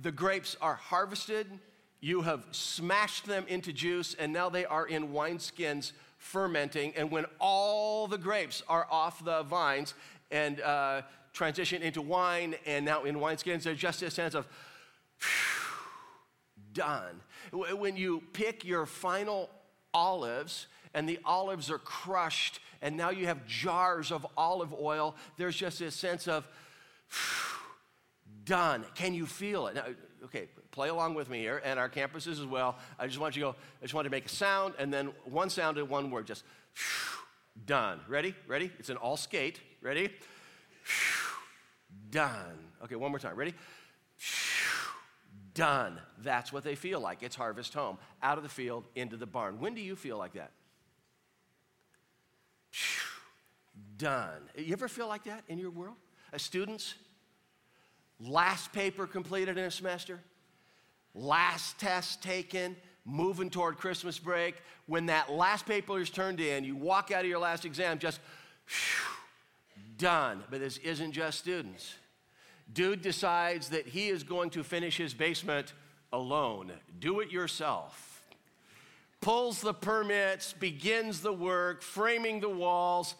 The 0.00 0.12
grapes 0.12 0.56
are 0.60 0.74
harvested. 0.74 1.46
You 2.00 2.20
have 2.22 2.46
smashed 2.50 3.26
them 3.26 3.46
into 3.48 3.72
juice, 3.72 4.14
and 4.14 4.32
now 4.32 4.50
they 4.50 4.66
are 4.66 4.86
in 4.86 5.08
wineskins 5.08 5.92
fermenting. 6.18 6.92
And 6.96 7.10
when 7.10 7.24
all 7.40 8.06
the 8.06 8.18
grapes 8.18 8.62
are 8.68 8.86
off 8.90 9.24
the 9.24 9.42
vines 9.44 9.94
and 10.30 10.60
uh, 10.60 11.02
transition 11.32 11.82
into 11.82 12.02
wine 12.02 12.56
and 12.66 12.84
now 12.84 13.04
in 13.04 13.16
wineskins, 13.16 13.62
there's 13.62 13.78
just 13.78 14.02
a 14.02 14.10
sense 14.10 14.34
of 14.34 14.46
done. 16.72 17.20
When 17.52 17.96
you 17.96 18.22
pick 18.32 18.64
your 18.64 18.84
final 18.84 19.48
olives 19.94 20.66
and 20.92 21.08
the 21.08 21.18
olives 21.24 21.70
are 21.70 21.78
crushed 21.78 22.60
and 22.84 22.98
now 22.98 23.08
you 23.08 23.26
have 23.26 23.46
jars 23.46 24.12
of 24.12 24.26
olive 24.36 24.74
oil, 24.74 25.16
there's 25.38 25.56
just 25.56 25.78
this 25.78 25.94
sense 25.94 26.28
of 26.28 26.46
done. 28.44 28.84
Can 28.94 29.14
you 29.14 29.24
feel 29.24 29.68
it? 29.68 29.76
Now, 29.76 29.84
okay, 30.24 30.48
play 30.70 30.90
along 30.90 31.14
with 31.14 31.30
me 31.30 31.38
here, 31.38 31.62
and 31.64 31.78
our 31.78 31.88
campuses 31.88 32.32
as 32.32 32.44
well. 32.44 32.76
I 32.98 33.06
just 33.06 33.18
want 33.18 33.36
you 33.36 33.42
to 33.42 33.52
go, 33.52 33.56
I 33.80 33.84
just 33.84 33.94
want 33.94 34.04
to 34.04 34.10
make 34.10 34.26
a 34.26 34.28
sound, 34.28 34.74
and 34.78 34.92
then 34.92 35.12
one 35.24 35.48
sound 35.48 35.78
and 35.78 35.88
one 35.88 36.10
word, 36.10 36.26
just 36.26 36.44
done. 37.64 38.00
Ready? 38.06 38.34
Ready? 38.46 38.70
It's 38.78 38.90
an 38.90 38.98
all 38.98 39.16
skate. 39.16 39.60
Ready? 39.80 40.10
Done. 42.10 42.58
Okay, 42.82 42.96
one 42.96 43.10
more 43.10 43.18
time. 43.18 43.36
Ready? 43.36 43.54
Done. 45.54 46.00
That's 46.22 46.52
what 46.52 46.64
they 46.64 46.74
feel 46.74 47.00
like. 47.00 47.22
It's 47.22 47.36
harvest 47.36 47.74
home, 47.74 47.98
out 48.22 48.38
of 48.38 48.42
the 48.42 48.50
field, 48.50 48.84
into 48.96 49.16
the 49.16 49.26
barn. 49.26 49.60
When 49.60 49.74
do 49.74 49.80
you 49.80 49.94
feel 49.96 50.18
like 50.18 50.32
that? 50.34 50.50
Done. 53.96 54.42
You 54.56 54.72
ever 54.72 54.88
feel 54.88 55.06
like 55.06 55.24
that 55.24 55.44
in 55.48 55.58
your 55.58 55.70
world? 55.70 55.96
As 56.32 56.42
students, 56.42 56.94
last 58.18 58.72
paper 58.72 59.06
completed 59.06 59.56
in 59.56 59.64
a 59.64 59.70
semester, 59.70 60.20
last 61.14 61.78
test 61.78 62.20
taken, 62.20 62.74
moving 63.04 63.50
toward 63.50 63.76
Christmas 63.76 64.18
break. 64.18 64.56
When 64.86 65.06
that 65.06 65.30
last 65.30 65.66
paper 65.66 66.00
is 66.00 66.10
turned 66.10 66.40
in, 66.40 66.64
you 66.64 66.74
walk 66.74 67.12
out 67.12 67.20
of 67.20 67.30
your 67.30 67.38
last 67.38 67.64
exam 67.64 68.00
just 68.00 68.18
done. 69.98 70.42
But 70.50 70.58
this 70.60 70.78
isn't 70.78 71.12
just 71.12 71.38
students. 71.38 71.94
Dude 72.72 73.02
decides 73.02 73.68
that 73.68 73.86
he 73.86 74.08
is 74.08 74.22
going 74.22 74.50
to 74.50 74.64
finish 74.64 74.96
his 74.96 75.14
basement 75.14 75.72
alone, 76.12 76.72
do 76.98 77.20
it 77.20 77.30
yourself. 77.30 78.22
Pulls 79.20 79.60
the 79.60 79.74
permits, 79.74 80.52
begins 80.52 81.20
the 81.20 81.32
work, 81.32 81.82
framing 81.82 82.40
the 82.40 82.48
walls, 82.48 83.14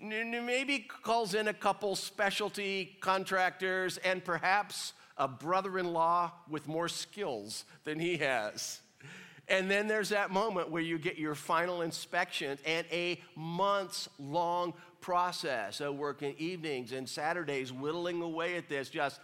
maybe 0.00 0.86
calls 1.02 1.34
in 1.34 1.48
a 1.48 1.54
couple 1.54 1.94
specialty 1.94 2.96
contractors 3.00 3.98
and 3.98 4.24
perhaps 4.24 4.94
a 5.16 5.28
brother 5.28 5.78
in 5.78 5.92
law 5.92 6.32
with 6.48 6.66
more 6.66 6.88
skills 6.88 7.64
than 7.84 8.00
he 8.00 8.16
has. 8.16 8.80
And 9.48 9.70
then 9.70 9.88
there's 9.88 10.08
that 10.08 10.30
moment 10.30 10.70
where 10.70 10.82
you 10.82 10.98
get 10.98 11.18
your 11.18 11.34
final 11.34 11.82
inspection 11.82 12.58
and 12.64 12.86
a 12.90 13.20
months 13.36 14.08
long 14.18 14.72
process 15.02 15.80
of 15.80 15.96
working 15.96 16.34
evenings 16.38 16.92
and 16.92 17.06
Saturdays, 17.06 17.70
whittling 17.70 18.22
away 18.22 18.56
at 18.56 18.68
this, 18.70 18.88
just 18.88 19.20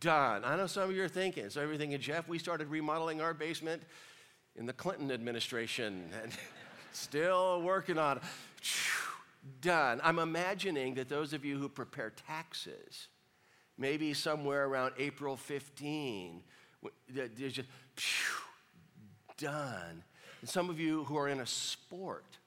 done. 0.00 0.44
I 0.44 0.56
know 0.56 0.66
some 0.66 0.90
of 0.90 0.96
you 0.96 1.04
are 1.04 1.08
thinking, 1.08 1.48
so 1.48 1.60
are 1.60 1.76
thinking, 1.76 2.00
Jeff, 2.00 2.26
we 2.26 2.38
started 2.38 2.68
remodeling 2.68 3.20
our 3.20 3.32
basement 3.32 3.82
in 4.56 4.66
the 4.66 4.72
Clinton 4.72 5.12
administration 5.12 6.10
and 6.22 6.32
still 6.92 7.62
working 7.62 7.98
on 7.98 8.16
it. 8.16 8.22
Done. 9.60 10.00
I'm 10.04 10.18
imagining 10.18 10.94
that 10.94 11.08
those 11.08 11.32
of 11.32 11.44
you 11.44 11.58
who 11.58 11.68
prepare 11.68 12.12
taxes, 12.28 13.08
maybe 13.76 14.14
somewhere 14.14 14.66
around 14.66 14.92
April 14.98 15.36
15, 15.36 16.42
there's 17.08 17.52
just 17.52 17.68
done. 19.36 20.04
And 20.40 20.48
some 20.48 20.70
of 20.70 20.78
you 20.78 21.04
who 21.04 21.16
are 21.16 21.28
in 21.28 21.40
a 21.40 21.46
sport, 21.46 22.38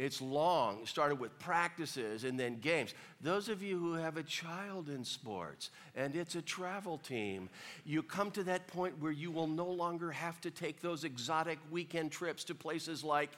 it's 0.00 0.22
long. 0.22 0.78
It 0.80 0.88
started 0.88 1.16
with 1.16 1.38
practices 1.38 2.24
and 2.24 2.40
then 2.40 2.58
games. 2.58 2.94
Those 3.20 3.50
of 3.50 3.62
you 3.62 3.78
who 3.78 3.92
have 3.92 4.16
a 4.16 4.22
child 4.22 4.88
in 4.88 5.04
sports 5.04 5.68
and 5.94 6.16
it's 6.16 6.36
a 6.36 6.40
travel 6.40 6.96
team, 6.96 7.50
you 7.84 8.02
come 8.02 8.30
to 8.30 8.42
that 8.44 8.66
point 8.66 8.98
where 8.98 9.12
you 9.12 9.30
will 9.30 9.46
no 9.46 9.66
longer 9.66 10.10
have 10.10 10.40
to 10.40 10.50
take 10.50 10.80
those 10.80 11.04
exotic 11.04 11.58
weekend 11.70 12.12
trips 12.12 12.44
to 12.44 12.54
places 12.54 13.04
like 13.04 13.28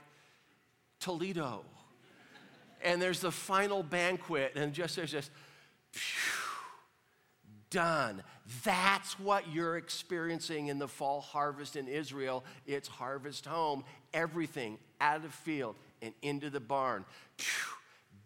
Toledo. 1.01 1.65
and 2.81 3.03
there's 3.03 3.19
the 3.19 3.33
final 3.33 3.83
banquet, 3.83 4.53
and 4.55 4.73
just 4.73 4.95
there's 4.95 5.11
just, 5.11 5.33
done. 7.71 8.23
That's 8.65 9.19
what 9.19 9.53
you're 9.53 9.77
experiencing 9.77 10.69
in 10.69 10.79
the 10.79 10.87
fall 10.87 11.23
harvest 11.23 11.75
in 11.75 11.89
Israel. 11.89 12.45
It's 12.67 12.87
harvest 12.87 13.47
home. 13.47 13.83
Everything 14.15 14.79
out 15.01 15.25
of 15.25 15.35
field, 15.35 15.75
and 16.03 16.13
into 16.21 16.51
the 16.51 16.61
barn. 16.61 17.07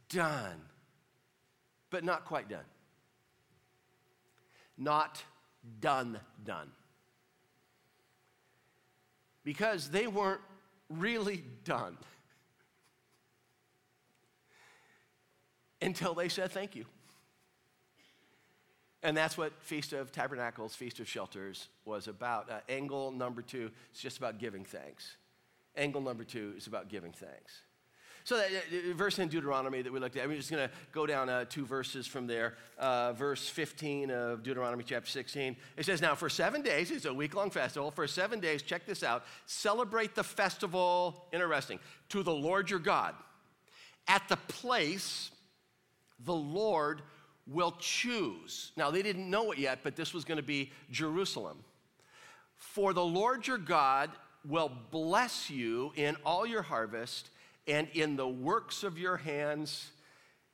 done. 0.09 0.61
But 1.90 2.02
not 2.02 2.25
quite 2.25 2.49
done. 2.49 2.64
Not 4.76 5.23
done, 5.80 6.18
done. 6.45 6.71
Because 9.45 9.90
they 9.90 10.06
weren't 10.06 10.40
really 10.90 11.45
done 11.64 11.97
until 15.83 16.14
they 16.14 16.28
said 16.28 16.50
thank 16.50 16.75
you. 16.75 16.87
And 19.02 19.16
that's 19.16 19.38
what 19.38 19.52
Feast 19.62 19.92
of 19.92 20.11
Tabernacles, 20.11 20.75
Feast 20.75 20.99
of 20.99 21.09
Shelters 21.09 21.68
was 21.85 22.09
about. 22.09 22.50
Uh, 22.50 22.59
angle 22.68 23.12
number 23.12 23.40
two 23.40 23.71
is 23.95 24.00
just 24.00 24.18
about 24.18 24.38
giving 24.38 24.64
thanks. 24.64 25.16
Angle 25.76 26.00
number 26.00 26.25
two 26.25 26.54
is 26.56 26.66
about 26.66 26.88
giving 26.88 27.12
thanks. 27.12 27.61
So 28.26 28.37
that 28.38 28.49
uh, 28.50 28.92
verse 28.95 29.21
in 29.21 29.28
Deuteronomy 29.28 29.83
that 29.83 29.92
we 29.92 30.00
looked 30.00 30.16
at, 30.16 30.25
I'm 30.25 30.35
just 30.35 30.50
going 30.50 30.68
to 30.68 30.75
go 30.90 31.06
down 31.06 31.28
uh, 31.28 31.45
two 31.49 31.64
verses 31.64 32.09
from 32.09 32.26
there. 32.26 32.54
Uh, 32.76 33.12
verse 33.12 33.49
15 33.49 34.11
of 34.11 34.42
Deuteronomy 34.42 34.83
chapter 34.83 35.09
16. 35.09 35.54
It 35.76 35.87
says, 35.87 36.02
Now 36.02 36.16
for 36.16 36.28
seven 36.28 36.61
days, 36.61 36.90
it's 36.90 37.04
a 37.04 37.14
week 37.14 37.37
long 37.37 37.50
festival. 37.50 37.92
For 37.92 38.09
seven 38.09 38.40
days, 38.40 38.62
check 38.62 38.85
this 38.85 39.04
out, 39.04 39.23
celebrate 39.47 40.16
the 40.16 40.25
festival, 40.25 41.28
interesting, 41.33 41.78
to 42.09 42.25
the 42.25 42.35
Lord 42.35 42.68
your 42.68 42.80
God 42.80 43.14
at 44.09 44.28
the 44.28 44.37
place 44.37 45.30
the 46.25 46.35
Lord 46.35 47.02
will 47.47 47.76
choose. 47.78 48.73
Now, 48.76 48.90
they 48.90 49.02
didn't 49.02 49.30
know 49.30 49.52
it 49.52 49.59
yet, 49.59 49.80
but 49.85 49.95
this 49.95 50.12
was 50.12 50.25
going 50.25 50.38
to 50.38 50.42
be 50.42 50.73
Jerusalem. 50.90 51.59
For 52.56 52.92
the 52.92 53.04
Lord 53.04 53.47
your 53.47 53.59
God 53.59 54.11
will 54.45 54.73
bless 54.90 55.49
you 55.49 55.92
in 55.95 56.16
all 56.25 56.45
your 56.45 56.62
harvest 56.62 57.30
and 57.66 57.88
in 57.94 58.16
the 58.16 58.28
works 58.28 58.82
of 58.82 58.99
your 58.99 59.16
hands, 59.16 59.90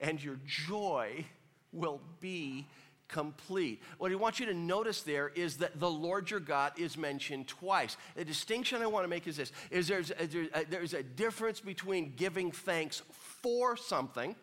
and 0.01 0.23
your 0.23 0.39
joy 0.47 1.25
will 1.73 2.01
be 2.21 2.67
complete. 3.13 3.83
What 3.99 4.11
I 4.11 4.15
want 4.15 4.41
you 4.41 4.47
to 4.47 4.55
notice 4.55 5.03
there 5.03 5.29
is 5.29 5.59
that 5.59 5.79
the 5.79 5.91
Lord 5.91 6.31
your 6.31 6.41
God 6.41 6.73
is 6.79 6.97
mentioned 6.97 7.47
twice. 7.47 7.97
The 8.17 8.25
distinction 8.25 8.83
I 8.83 8.87
want 8.87 9.05
to 9.05 9.09
make 9.09 9.27
is 9.27 9.37
this, 9.37 9.53
is 9.71 9.87
there's 9.87 10.11
uh, 10.11 10.27
a, 10.55 10.59
uh, 10.59 10.65
there's 10.69 10.95
a 10.95 11.03
difference 11.03 11.61
between 11.61 12.15
giving 12.17 12.51
thanks 12.51 13.03
for 13.11 13.77
something, 13.77 14.35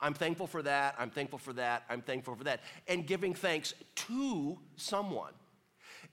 I'm 0.00 0.12
thankful 0.12 0.46
for 0.46 0.62
that, 0.62 0.96
I'm 0.98 1.10
thankful 1.10 1.38
for 1.38 1.52
that, 1.54 1.84
I'm 1.88 2.02
thankful 2.02 2.34
for 2.34 2.44
that, 2.44 2.60
and 2.88 3.06
giving 3.06 3.32
thanks 3.32 3.72
to 3.94 4.58
someone. 4.76 5.32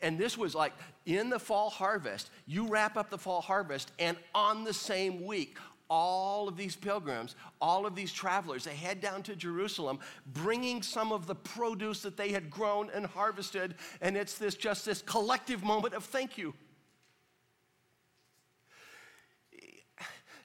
And 0.02 0.18
this 0.18 0.38
was 0.38 0.56
like 0.56 0.74
in 1.06 1.30
the 1.30 1.40
fall 1.40 1.70
harvest, 1.70 2.30
you 2.46 2.68
wrap 2.68 2.96
up 2.96 3.10
the 3.10 3.18
fall 3.18 3.42
harvest, 3.42 3.92
and 4.00 4.18
on 4.34 4.64
the 4.64 4.74
same 4.74 5.26
week, 5.26 5.58
all 5.92 6.48
of 6.48 6.56
these 6.56 6.78
pilgrims, 6.78 7.36
all 7.60 7.86
of 7.86 7.96
these 7.96 8.14
travelers, 8.14 8.64
they 8.64 8.74
head 8.74 9.02
down 9.02 9.22
to 9.24 9.36
Jerusalem, 9.36 10.00
bringing 10.26 10.82
some 10.82 11.12
of 11.12 11.28
the 11.28 11.36
produce 11.36 12.02
that 12.04 12.16
they 12.16 12.32
had 12.32 12.50
grown 12.50 12.90
and 12.96 13.06
harvested, 13.06 13.76
and 14.00 14.16
it's 14.16 14.38
this 14.38 14.56
just 14.56 14.86
this 14.86 15.02
collective 15.02 15.66
moment 15.66 15.94
of 15.94 16.06
thank 16.06 16.38
you. 16.38 16.54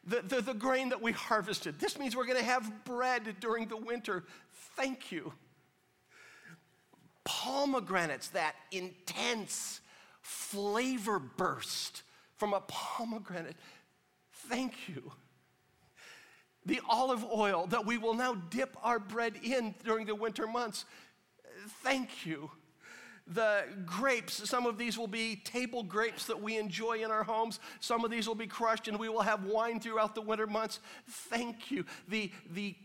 The, 0.08 0.22
the, 0.22 0.40
the 0.40 0.54
grain 0.54 0.88
that 0.88 1.00
we 1.00 1.12
harvested. 1.12 1.78
This 1.78 1.98
means 1.98 2.16
we're 2.16 2.26
going 2.26 2.38
to 2.38 2.44
have 2.44 2.84
bread 2.84 3.36
during 3.40 3.66
the 3.66 3.76
winter. 3.76 4.24
Thank 4.76 5.10
you. 5.12 5.32
Pomegranates, 7.24 8.28
that 8.28 8.54
intense 8.70 9.80
flavor 10.22 11.18
burst 11.18 12.02
from 12.36 12.52
a 12.52 12.60
pomegranate. 12.68 13.56
Thank 14.48 14.88
you 14.88 15.12
the 16.66 16.80
olive 16.88 17.24
oil 17.24 17.66
that 17.68 17.86
we 17.86 17.96
will 17.96 18.14
now 18.14 18.34
dip 18.34 18.76
our 18.82 18.98
bread 18.98 19.34
in 19.42 19.74
during 19.84 20.06
the 20.06 20.14
winter 20.14 20.46
months. 20.46 20.84
Thank 21.82 22.26
you. 22.26 22.50
The 23.28 23.64
grapes, 23.84 24.48
some 24.48 24.66
of 24.66 24.78
these 24.78 24.96
will 24.96 25.08
be 25.08 25.36
table 25.36 25.82
grapes 25.82 26.26
that 26.26 26.40
we 26.40 26.58
enjoy 26.58 27.02
in 27.02 27.10
our 27.10 27.24
homes. 27.24 27.58
Some 27.80 28.04
of 28.04 28.10
these 28.10 28.28
will 28.28 28.36
be 28.36 28.46
crushed 28.46 28.86
and 28.86 28.98
we 28.98 29.08
will 29.08 29.22
have 29.22 29.44
wine 29.44 29.80
throughout 29.80 30.14
the 30.14 30.20
winter 30.20 30.46
months. 30.46 30.78
Thank 31.08 31.70
you. 31.70 31.84
The, 32.08 32.30
the 32.52 32.76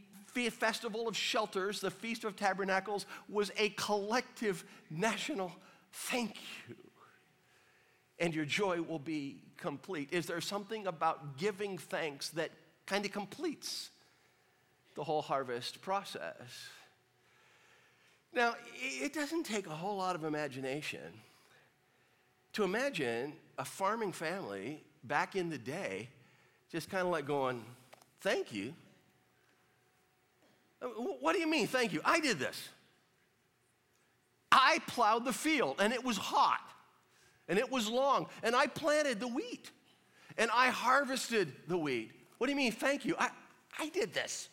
Festival 0.50 1.08
of 1.08 1.16
Shelters, 1.16 1.80
the 1.82 1.92
Feast 1.92 2.24
of 2.24 2.36
Tabernacles, 2.36 3.06
was 3.30 3.52
a 3.58 3.70
collective 3.70 4.64
national 4.90 5.52
thank 5.92 6.38
you. 6.68 6.76
And 8.18 8.34
your 8.34 8.46
joy 8.46 8.82
will 8.82 9.00
be 9.00 9.42
complete. 9.58 10.10
Is 10.12 10.26
there 10.26 10.42
something 10.42 10.88
about 10.88 11.38
giving 11.38 11.78
thanks 11.78 12.30
that 12.30 12.52
kind 12.92 13.06
of 13.06 13.12
completes 13.14 13.90
the 14.96 15.04
whole 15.04 15.22
harvest 15.22 15.82
process. 15.82 16.68
Now, 18.34 18.56
it 18.76 19.14
doesn't 19.14 19.46
take 19.46 19.66
a 19.66 19.70
whole 19.70 19.96
lot 19.96 20.14
of 20.14 20.26
imagination 20.26 21.00
to 22.52 22.66
imagine 22.66 23.32
a 23.58 23.64
farming 23.64 24.12
family 24.12 24.84
back 25.06 25.38
in 25.38 25.50
the 25.50 25.58
day 25.58 26.10
just 26.70 26.90
kind 26.90 27.06
of 27.06 27.14
like 27.14 27.26
going, 27.26 27.64
Thank 28.20 28.52
you. 28.52 28.74
Uh, 30.82 30.88
what 30.88 31.32
do 31.32 31.40
you 31.40 31.48
mean, 31.48 31.68
thank 31.68 31.94
you? 31.94 32.02
I 32.04 32.20
did 32.20 32.40
this. 32.40 32.68
I 34.52 34.80
plowed 34.88 35.24
the 35.24 35.32
field 35.32 35.78
and 35.80 35.94
it 35.94 36.04
was 36.04 36.18
hot 36.18 36.70
and 37.48 37.58
it 37.58 37.72
was 37.72 37.90
long 37.90 38.28
and 38.44 38.54
I 38.54 38.68
planted 38.68 39.22
the 39.22 39.30
wheat 39.30 39.72
and 40.38 40.52
I 40.54 40.68
harvested 40.68 41.54
the 41.70 41.78
wheat 41.78 42.12
what 42.42 42.48
do 42.48 42.54
you 42.54 42.58
mean, 42.58 42.72
thank 42.72 43.06
you? 43.06 43.16
I, 43.20 43.30
I 43.78 43.90
did 43.90 44.16
this. 44.16 44.50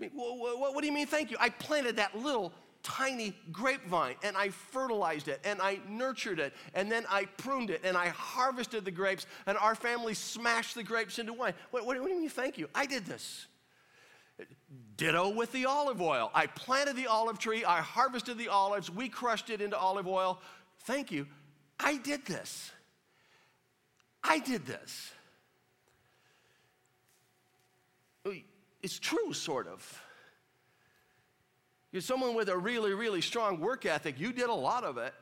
what, 0.00 0.10
what, 0.12 0.74
what 0.74 0.80
do 0.80 0.86
you 0.88 0.92
mean, 0.92 1.06
thank 1.06 1.30
you? 1.30 1.36
I 1.38 1.48
planted 1.48 1.98
that 1.98 2.18
little 2.18 2.52
tiny 2.82 3.36
grapevine 3.52 4.16
and 4.24 4.36
I 4.36 4.48
fertilized 4.48 5.28
it 5.28 5.38
and 5.44 5.62
I 5.62 5.78
nurtured 5.88 6.40
it 6.40 6.52
and 6.74 6.90
then 6.90 7.04
I 7.08 7.26
pruned 7.26 7.70
it 7.70 7.82
and 7.84 7.96
I 7.96 8.08
harvested 8.08 8.84
the 8.84 8.90
grapes 8.90 9.28
and 9.46 9.56
our 9.58 9.76
family 9.76 10.12
smashed 10.12 10.74
the 10.74 10.82
grapes 10.82 11.20
into 11.20 11.32
wine. 11.32 11.54
What, 11.70 11.86
what, 11.86 11.96
what, 12.00 12.08
do 12.08 12.14
you 12.14 12.18
mean, 12.18 12.28
thank 12.28 12.58
you? 12.58 12.68
I 12.74 12.84
did 12.84 13.06
this. 13.06 13.46
Ditto 14.96 15.28
with 15.28 15.52
the 15.52 15.66
olive 15.66 16.02
oil. 16.02 16.32
I 16.34 16.48
planted 16.48 16.96
the 16.96 17.06
olive 17.06 17.38
tree, 17.38 17.64
I 17.64 17.78
harvested 17.78 18.38
the 18.38 18.48
olives, 18.48 18.90
we 18.90 19.08
crushed 19.08 19.50
it 19.50 19.60
into 19.60 19.78
olive 19.78 20.08
oil. 20.08 20.42
Thank 20.80 21.12
you. 21.12 21.28
I 21.78 21.98
did 21.98 22.26
this. 22.26 22.72
I 24.24 24.40
did 24.40 24.66
this. 24.66 25.12
It's 28.82 28.98
true, 28.98 29.32
sort 29.32 29.66
of. 29.66 30.02
You're 31.92 32.02
someone 32.02 32.34
with 32.34 32.48
a 32.48 32.56
really, 32.56 32.94
really 32.94 33.20
strong 33.20 33.60
work 33.60 33.84
ethic. 33.84 34.20
You 34.20 34.32
did 34.32 34.48
a 34.48 34.54
lot 34.54 34.84
of 34.84 34.96
it. 34.98 35.12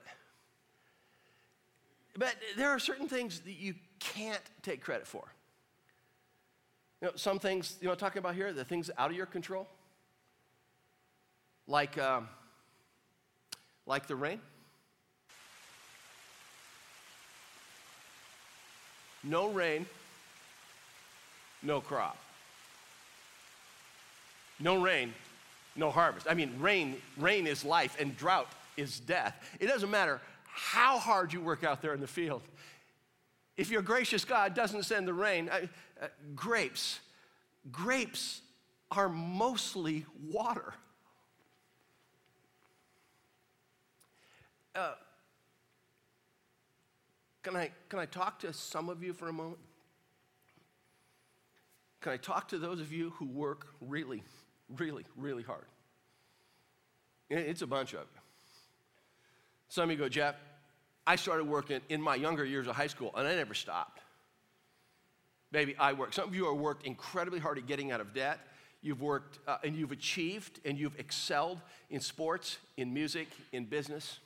But 2.16 2.34
there 2.56 2.70
are 2.70 2.78
certain 2.78 3.08
things 3.08 3.40
that 3.40 3.52
you 3.52 3.74
can't 4.00 4.42
take 4.62 4.82
credit 4.82 5.06
for. 5.06 5.24
You 7.00 7.08
know, 7.08 7.12
some 7.14 7.38
things, 7.38 7.76
you 7.80 7.86
know, 7.86 7.94
talking 7.94 8.18
about 8.18 8.34
here, 8.34 8.52
the 8.52 8.64
things 8.64 8.90
out 8.98 9.10
of 9.10 9.16
your 9.16 9.26
control, 9.26 9.68
like, 11.66 11.96
um, 11.96 12.28
like 13.86 14.06
the 14.08 14.16
rain. 14.16 14.40
No 19.22 19.48
rain, 19.48 19.86
no 21.62 21.80
crop. 21.80 22.16
No 24.60 24.80
rain, 24.80 25.14
no 25.76 25.90
harvest. 25.90 26.26
I 26.28 26.34
mean, 26.34 26.54
rain, 26.58 26.96
rain 27.16 27.46
is 27.46 27.64
life 27.64 27.96
and 28.00 28.16
drought 28.16 28.48
is 28.76 29.00
death. 29.00 29.34
It 29.60 29.66
doesn't 29.66 29.90
matter 29.90 30.20
how 30.44 30.98
hard 30.98 31.32
you 31.32 31.40
work 31.40 31.62
out 31.64 31.82
there 31.82 31.94
in 31.94 32.00
the 32.00 32.06
field. 32.06 32.42
If 33.56 33.70
your 33.70 33.82
gracious 33.82 34.24
God 34.24 34.54
doesn't 34.54 34.84
send 34.84 35.06
the 35.06 35.12
rain, 35.12 35.48
uh, 35.48 35.66
uh, 36.00 36.06
grapes, 36.34 37.00
grapes 37.70 38.40
are 38.90 39.08
mostly 39.08 40.06
water. 40.30 40.74
Uh, 44.74 44.94
can 47.42 47.56
I, 47.56 47.70
can 47.88 47.98
I 47.98 48.06
talk 48.06 48.38
to 48.40 48.52
some 48.52 48.88
of 48.88 49.02
you 49.02 49.12
for 49.12 49.28
a 49.28 49.32
moment? 49.32 49.58
Can 52.00 52.12
I 52.12 52.16
talk 52.16 52.48
to 52.48 52.58
those 52.58 52.80
of 52.80 52.92
you 52.92 53.10
who 53.10 53.26
work 53.26 53.66
really 53.80 54.22
really, 54.76 55.04
really 55.16 55.42
hard. 55.42 55.64
It's 57.30 57.62
a 57.62 57.66
bunch 57.66 57.92
of 57.94 58.00
you. 58.00 58.20
Some 59.68 59.84
of 59.84 59.90
you 59.90 59.96
go, 59.96 60.08
Jeff, 60.08 60.34
I 61.06 61.16
started 61.16 61.44
working 61.44 61.80
in 61.88 62.00
my 62.00 62.14
younger 62.14 62.44
years 62.44 62.66
of 62.66 62.76
high 62.76 62.86
school 62.86 63.12
and 63.16 63.26
I 63.26 63.34
never 63.34 63.54
stopped. 63.54 64.00
Baby, 65.52 65.74
I 65.78 65.92
worked. 65.92 66.14
Some 66.14 66.28
of 66.28 66.34
you 66.34 66.46
have 66.46 66.56
worked 66.56 66.86
incredibly 66.86 67.38
hard 67.38 67.58
at 67.58 67.66
getting 67.66 67.90
out 67.90 68.00
of 68.00 68.14
debt. 68.14 68.40
You've 68.82 69.00
worked 69.00 69.38
uh, 69.46 69.58
and 69.64 69.74
you've 69.74 69.92
achieved 69.92 70.60
and 70.64 70.78
you've 70.78 70.98
excelled 70.98 71.60
in 71.90 72.00
sports, 72.00 72.58
in 72.76 72.92
music, 72.92 73.28
in 73.52 73.64
business, 73.64 74.18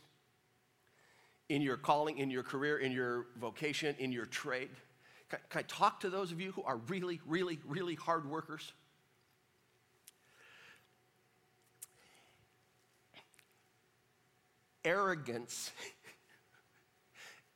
in 1.49 1.63
your 1.63 1.77
calling, 1.77 2.19
in 2.19 2.31
your 2.31 2.43
career, 2.43 2.79
in 2.79 2.93
your 2.93 3.27
vocation, 3.41 3.95
in 3.99 4.13
your 4.13 4.27
trade. 4.27 4.71
Can, 5.29 5.39
can 5.49 5.59
I 5.61 5.63
talk 5.63 6.01
to 6.01 6.11
those 6.11 6.33
of 6.33 6.41
you 6.41 6.53
who 6.53 6.63
are 6.63 6.77
really, 6.89 7.21
really, 7.27 7.59
really 7.67 7.95
hard 7.95 8.29
workers? 8.29 8.73
Arrogance 14.85 15.71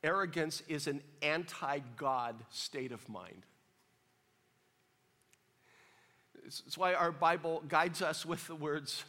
arrogance 0.07 0.63
is 0.69 0.87
an 0.87 1.03
anti-god 1.21 2.37
state 2.51 2.93
of 2.93 3.09
mind. 3.09 3.43
It's 6.45 6.79
why 6.79 6.95
our 6.95 7.11
bible 7.11 7.65
guides 7.67 8.03
us 8.03 8.25
with 8.25 8.47
the 8.47 8.55
words 8.55 9.05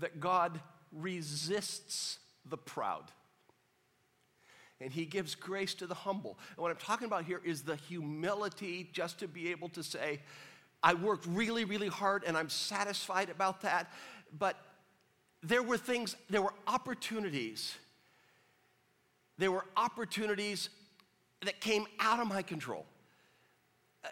that 0.00 0.18
god 0.18 0.60
resists 0.90 2.18
the 2.44 2.56
proud 2.56 3.04
and 4.80 4.92
he 4.92 5.04
gives 5.04 5.36
grace 5.36 5.74
to 5.74 5.86
the 5.86 5.94
humble. 5.94 6.36
And 6.50 6.58
what 6.58 6.72
i'm 6.72 6.78
talking 6.78 7.06
about 7.06 7.24
here 7.24 7.40
is 7.44 7.62
the 7.62 7.76
humility 7.76 8.90
just 8.92 9.20
to 9.20 9.28
be 9.28 9.52
able 9.52 9.68
to 9.68 9.84
say 9.84 10.18
i 10.82 10.94
worked 10.94 11.26
really 11.26 11.64
really 11.64 11.86
hard 11.86 12.24
and 12.26 12.36
i'm 12.36 12.50
satisfied 12.50 13.30
about 13.30 13.60
that. 13.62 13.92
But 14.36 14.56
there 15.42 15.62
were 15.62 15.78
things, 15.78 16.16
there 16.30 16.42
were 16.42 16.54
opportunities. 16.66 17.74
There 19.38 19.50
were 19.50 19.64
opportunities 19.76 20.68
that 21.44 21.60
came 21.60 21.86
out 21.98 22.20
of 22.20 22.28
my 22.28 22.42
control. 22.42 22.86
Uh, 24.04 24.08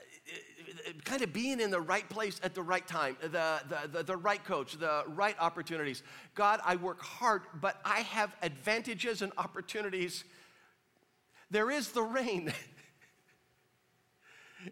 kind 1.04 1.22
of 1.22 1.32
being 1.32 1.60
in 1.60 1.70
the 1.70 1.80
right 1.80 2.08
place 2.08 2.40
at 2.42 2.54
the 2.54 2.62
right 2.62 2.86
time, 2.86 3.16
the, 3.20 3.28
the, 3.28 3.88
the, 3.92 4.02
the, 4.02 4.16
right 4.16 4.44
coach, 4.44 4.78
the 4.78 5.04
right 5.08 5.36
opportunities. 5.38 6.02
God, 6.34 6.60
I 6.64 6.76
work 6.76 7.00
hard, 7.00 7.42
but 7.60 7.80
I 7.84 8.00
have 8.00 8.34
advantages 8.42 9.22
and 9.22 9.32
opportunities. 9.38 10.24
There 11.50 11.70
is 11.70 11.92
the 11.92 12.02
rain. 12.02 12.52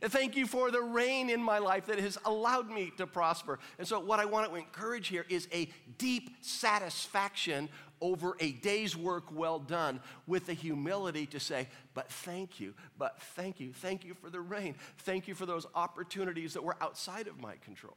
Thank 0.02 0.36
you 0.36 0.46
for 0.46 0.70
the 0.70 0.82
rain 0.82 1.30
in 1.30 1.42
my 1.42 1.58
life 1.58 1.86
that 1.86 1.98
has 1.98 2.18
allowed 2.24 2.70
me 2.70 2.92
to 2.98 3.06
prosper. 3.06 3.58
And 3.78 3.88
so, 3.88 3.98
what 4.00 4.20
I 4.20 4.26
want 4.26 4.50
to 4.50 4.54
encourage 4.54 5.08
here 5.08 5.24
is 5.28 5.48
a 5.52 5.68
deep 5.96 6.30
satisfaction 6.42 7.68
over 8.00 8.36
a 8.40 8.52
day's 8.52 8.96
work 8.96 9.24
well 9.32 9.58
done 9.58 10.00
with 10.26 10.46
the 10.46 10.52
humility 10.52 11.26
to 11.26 11.40
say, 11.40 11.68
But 11.94 12.10
thank 12.10 12.60
you, 12.60 12.74
but 12.98 13.20
thank 13.34 13.60
you, 13.60 13.72
thank 13.72 14.04
you 14.04 14.14
for 14.14 14.30
the 14.30 14.40
rain. 14.40 14.74
Thank 14.98 15.26
you 15.26 15.34
for 15.34 15.46
those 15.46 15.66
opportunities 15.74 16.54
that 16.54 16.62
were 16.62 16.76
outside 16.80 17.26
of 17.26 17.40
my 17.40 17.54
control. 17.64 17.96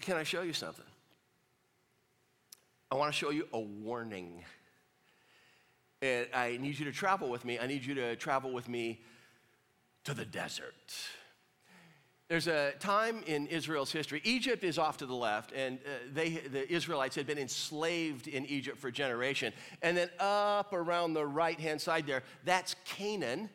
Can 0.00 0.16
I 0.16 0.22
show 0.22 0.42
you 0.42 0.52
something? 0.52 0.84
I 2.90 2.94
want 2.94 3.12
to 3.12 3.18
show 3.18 3.30
you 3.30 3.48
a 3.52 3.60
warning. 3.60 4.44
And 6.00 6.26
I 6.34 6.58
need 6.60 6.78
you 6.78 6.84
to 6.86 6.92
travel 6.92 7.28
with 7.28 7.44
me. 7.44 7.58
I 7.58 7.66
need 7.66 7.84
you 7.84 7.94
to 7.94 8.16
travel 8.16 8.52
with 8.52 8.68
me 8.68 9.00
to 10.04 10.14
the 10.14 10.24
desert. 10.24 10.74
There's 12.28 12.46
a 12.46 12.72
time 12.80 13.22
in 13.26 13.46
Israel's 13.48 13.92
history. 13.92 14.22
Egypt 14.24 14.64
is 14.64 14.78
off 14.78 14.96
to 14.98 15.06
the 15.06 15.14
left, 15.14 15.52
and 15.52 15.78
uh, 15.84 15.90
they, 16.14 16.30
the 16.30 16.70
Israelites 16.72 17.14
had 17.14 17.26
been 17.26 17.36
enslaved 17.36 18.26
in 18.26 18.46
Egypt 18.46 18.78
for 18.78 18.90
generation. 18.90 19.52
And 19.82 19.94
then 19.94 20.08
up 20.18 20.72
around 20.72 21.12
the 21.12 21.26
right 21.26 21.60
hand 21.60 21.78
side 21.78 22.06
there, 22.06 22.22
that's 22.44 22.74
Canaan. 22.86 23.50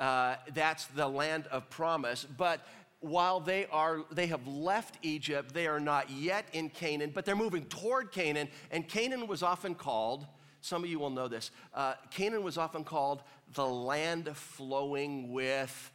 Uh, 0.00 0.36
that's 0.54 0.86
the 0.86 1.06
land 1.06 1.46
of 1.52 1.70
promise. 1.70 2.24
But 2.24 2.66
while 2.98 3.38
they 3.38 3.66
are 3.66 4.00
they 4.10 4.26
have 4.26 4.46
left 4.46 4.98
Egypt, 5.02 5.54
they 5.54 5.66
are 5.66 5.78
not 5.80 6.10
yet 6.10 6.46
in 6.52 6.68
Canaan, 6.68 7.12
but 7.14 7.24
they're 7.24 7.36
moving 7.36 7.64
toward 7.66 8.10
Canaan. 8.10 8.48
And 8.70 8.88
Canaan 8.88 9.28
was 9.28 9.42
often 9.42 9.74
called. 9.74 10.26
Some 10.60 10.84
of 10.84 10.90
you 10.90 10.98
will 10.98 11.10
know 11.10 11.28
this. 11.28 11.50
Uh, 11.74 11.94
Canaan 12.10 12.42
was 12.42 12.58
often 12.58 12.84
called 12.84 13.22
the 13.54 13.66
land 13.66 14.28
flowing 14.36 15.32
with 15.32 15.92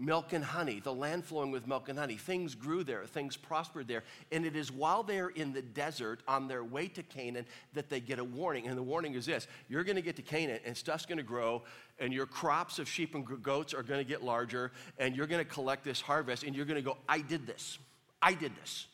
milk 0.00 0.32
and 0.32 0.42
honey, 0.42 0.80
the 0.80 0.92
land 0.92 1.24
flowing 1.24 1.50
with 1.50 1.66
milk 1.66 1.90
and 1.90 1.98
honey. 1.98 2.16
Things 2.16 2.54
grew 2.54 2.82
there, 2.82 3.04
things 3.04 3.36
prospered 3.36 3.86
there. 3.86 4.02
And 4.32 4.46
it 4.46 4.56
is 4.56 4.72
while 4.72 5.02
they're 5.02 5.28
in 5.28 5.52
the 5.52 5.60
desert 5.60 6.22
on 6.26 6.48
their 6.48 6.64
way 6.64 6.88
to 6.88 7.02
Canaan 7.02 7.44
that 7.74 7.90
they 7.90 8.00
get 8.00 8.18
a 8.18 8.24
warning. 8.24 8.66
And 8.66 8.78
the 8.78 8.82
warning 8.82 9.14
is 9.14 9.26
this 9.26 9.46
you're 9.68 9.84
going 9.84 9.96
to 9.96 10.02
get 10.02 10.16
to 10.16 10.22
Canaan 10.22 10.60
and 10.64 10.76
stuff's 10.76 11.04
going 11.04 11.18
to 11.18 11.24
grow, 11.24 11.62
and 11.98 12.12
your 12.12 12.26
crops 12.26 12.78
of 12.78 12.88
sheep 12.88 13.14
and 13.14 13.42
goats 13.42 13.74
are 13.74 13.82
going 13.82 14.00
to 14.00 14.08
get 14.08 14.24
larger, 14.24 14.72
and 14.98 15.14
you're 15.14 15.26
going 15.26 15.44
to 15.44 15.50
collect 15.50 15.84
this 15.84 16.00
harvest, 16.00 16.44
and 16.44 16.56
you're 16.56 16.66
going 16.66 16.82
to 16.82 16.82
go, 16.82 16.96
I 17.08 17.20
did 17.20 17.46
this. 17.46 17.78
I 18.22 18.32
did 18.32 18.52
this. 18.56 18.86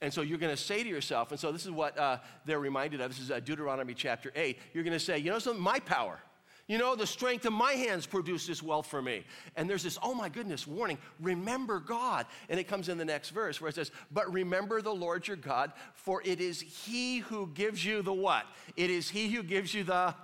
And 0.00 0.12
so 0.12 0.22
you're 0.22 0.38
going 0.38 0.54
to 0.54 0.62
say 0.62 0.82
to 0.82 0.88
yourself, 0.88 1.32
and 1.32 1.40
so 1.40 1.50
this 1.50 1.64
is 1.64 1.72
what 1.72 1.98
uh, 1.98 2.18
they're 2.44 2.60
reminded 2.60 3.00
of. 3.00 3.10
This 3.10 3.20
is 3.20 3.30
uh, 3.30 3.40
Deuteronomy 3.40 3.94
chapter 3.94 4.32
8. 4.34 4.58
You're 4.72 4.84
going 4.84 4.92
to 4.92 5.00
say, 5.00 5.18
you 5.18 5.30
know 5.30 5.38
something? 5.38 5.62
My 5.62 5.80
power. 5.80 6.20
You 6.68 6.76
know, 6.76 6.94
the 6.94 7.06
strength 7.06 7.46
of 7.46 7.54
my 7.54 7.72
hands 7.72 8.06
produced 8.06 8.46
this 8.46 8.62
wealth 8.62 8.86
for 8.86 9.00
me. 9.00 9.24
And 9.56 9.68
there's 9.68 9.82
this, 9.82 9.98
oh 10.02 10.14
my 10.14 10.28
goodness, 10.28 10.66
warning, 10.66 10.98
remember 11.18 11.80
God. 11.80 12.26
And 12.50 12.60
it 12.60 12.68
comes 12.68 12.90
in 12.90 12.98
the 12.98 13.06
next 13.06 13.30
verse 13.30 13.58
where 13.58 13.70
it 13.70 13.74
says, 13.74 13.90
but 14.12 14.30
remember 14.30 14.82
the 14.82 14.94
Lord 14.94 15.26
your 15.26 15.38
God, 15.38 15.72
for 15.94 16.22
it 16.26 16.42
is 16.42 16.60
he 16.60 17.18
who 17.18 17.46
gives 17.54 17.82
you 17.84 18.02
the 18.02 18.12
what? 18.12 18.44
It 18.76 18.90
is 18.90 19.08
he 19.08 19.30
who 19.30 19.42
gives 19.42 19.72
you 19.72 19.82
the 19.82 20.14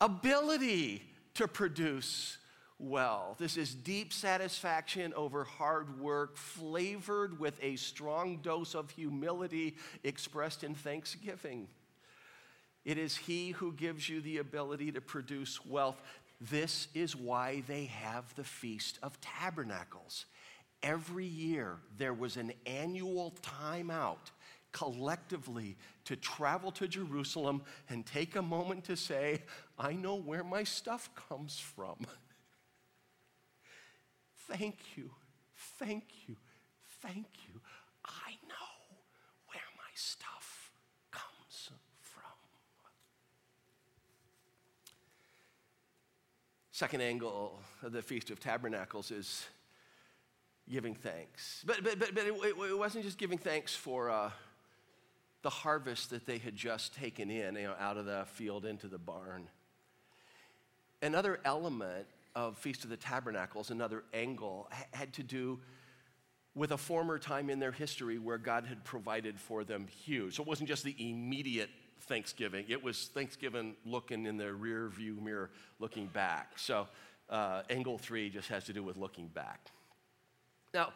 ability 0.00 1.02
to 1.34 1.46
produce 1.46 2.38
well. 2.82 3.36
This 3.38 3.56
is 3.56 3.74
deep 3.74 4.12
satisfaction 4.12 5.12
over 5.14 5.44
hard 5.44 6.00
work, 6.00 6.36
flavored 6.36 7.38
with 7.38 7.58
a 7.62 7.76
strong 7.76 8.38
dose 8.38 8.74
of 8.74 8.90
humility 8.90 9.76
expressed 10.04 10.64
in 10.64 10.74
thanksgiving. 10.74 11.68
It 12.84 12.98
is 12.98 13.16
He 13.16 13.50
who 13.50 13.72
gives 13.72 14.08
you 14.08 14.20
the 14.20 14.38
ability 14.38 14.92
to 14.92 15.00
produce 15.00 15.64
wealth. 15.64 16.00
This 16.40 16.88
is 16.94 17.14
why 17.14 17.62
they 17.68 17.84
have 17.84 18.34
the 18.34 18.44
Feast 18.44 18.98
of 19.02 19.20
Tabernacles. 19.20 20.26
Every 20.82 21.26
year, 21.26 21.76
there 21.96 22.14
was 22.14 22.36
an 22.36 22.52
annual 22.66 23.34
timeout 23.40 24.32
collectively 24.72 25.76
to 26.06 26.16
travel 26.16 26.72
to 26.72 26.88
Jerusalem 26.88 27.62
and 27.88 28.04
take 28.04 28.34
a 28.34 28.42
moment 28.42 28.84
to 28.84 28.96
say, 28.96 29.42
I 29.78 29.92
know 29.92 30.16
where 30.16 30.42
my 30.42 30.64
stuff 30.64 31.10
comes 31.14 31.58
from. 31.58 31.96
Thank 34.50 34.76
you, 34.96 35.10
thank 35.78 36.04
you, 36.26 36.36
thank 37.00 37.26
you. 37.48 37.60
I 38.04 38.32
know 38.48 38.98
where 39.48 39.62
my 39.76 39.92
stuff 39.94 40.70
comes 41.10 41.70
from. 42.00 42.22
Second 46.70 47.00
angle 47.00 47.58
of 47.82 47.92
the 47.92 48.02
Feast 48.02 48.30
of 48.30 48.40
Tabernacles 48.40 49.10
is 49.10 49.46
giving 50.70 50.94
thanks. 50.94 51.62
But, 51.66 51.84
but, 51.84 51.98
but, 51.98 52.14
but 52.14 52.24
it, 52.26 52.34
it 52.34 52.78
wasn't 52.78 53.04
just 53.04 53.18
giving 53.18 53.38
thanks 53.38 53.74
for 53.74 54.10
uh, 54.10 54.30
the 55.42 55.50
harvest 55.50 56.10
that 56.10 56.26
they 56.26 56.38
had 56.38 56.56
just 56.56 56.94
taken 56.94 57.30
in, 57.30 57.56
you 57.56 57.64
know, 57.64 57.74
out 57.78 57.96
of 57.96 58.06
the 58.06 58.24
field 58.32 58.64
into 58.64 58.88
the 58.88 58.98
barn. 58.98 59.48
Another 61.02 61.40
element 61.44 62.06
of 62.34 62.58
Feast 62.58 62.84
of 62.84 62.90
the 62.90 62.96
Tabernacles, 62.96 63.70
another 63.70 64.04
angle, 64.12 64.68
had 64.92 65.12
to 65.14 65.22
do 65.22 65.60
with 66.54 66.72
a 66.72 66.78
former 66.78 67.18
time 67.18 67.48
in 67.48 67.58
their 67.58 67.72
history 67.72 68.18
where 68.18 68.38
God 68.38 68.66
had 68.66 68.84
provided 68.84 69.40
for 69.40 69.64
them 69.64 69.86
huge. 69.86 70.36
So 70.36 70.42
it 70.42 70.48
wasn't 70.48 70.68
just 70.68 70.84
the 70.84 70.94
immediate 70.98 71.70
Thanksgiving, 72.02 72.64
it 72.68 72.82
was 72.82 73.10
Thanksgiving 73.14 73.76
looking 73.84 74.26
in 74.26 74.36
the 74.36 74.52
rear 74.52 74.88
view 74.88 75.18
mirror, 75.22 75.50
looking 75.78 76.06
back. 76.08 76.58
So 76.58 76.88
uh, 77.30 77.62
angle 77.70 77.96
three 77.96 78.28
just 78.28 78.48
has 78.48 78.64
to 78.64 78.72
do 78.72 78.82
with 78.82 78.96
looking 78.96 79.28
back. 79.28 79.70
Now, 80.74 80.92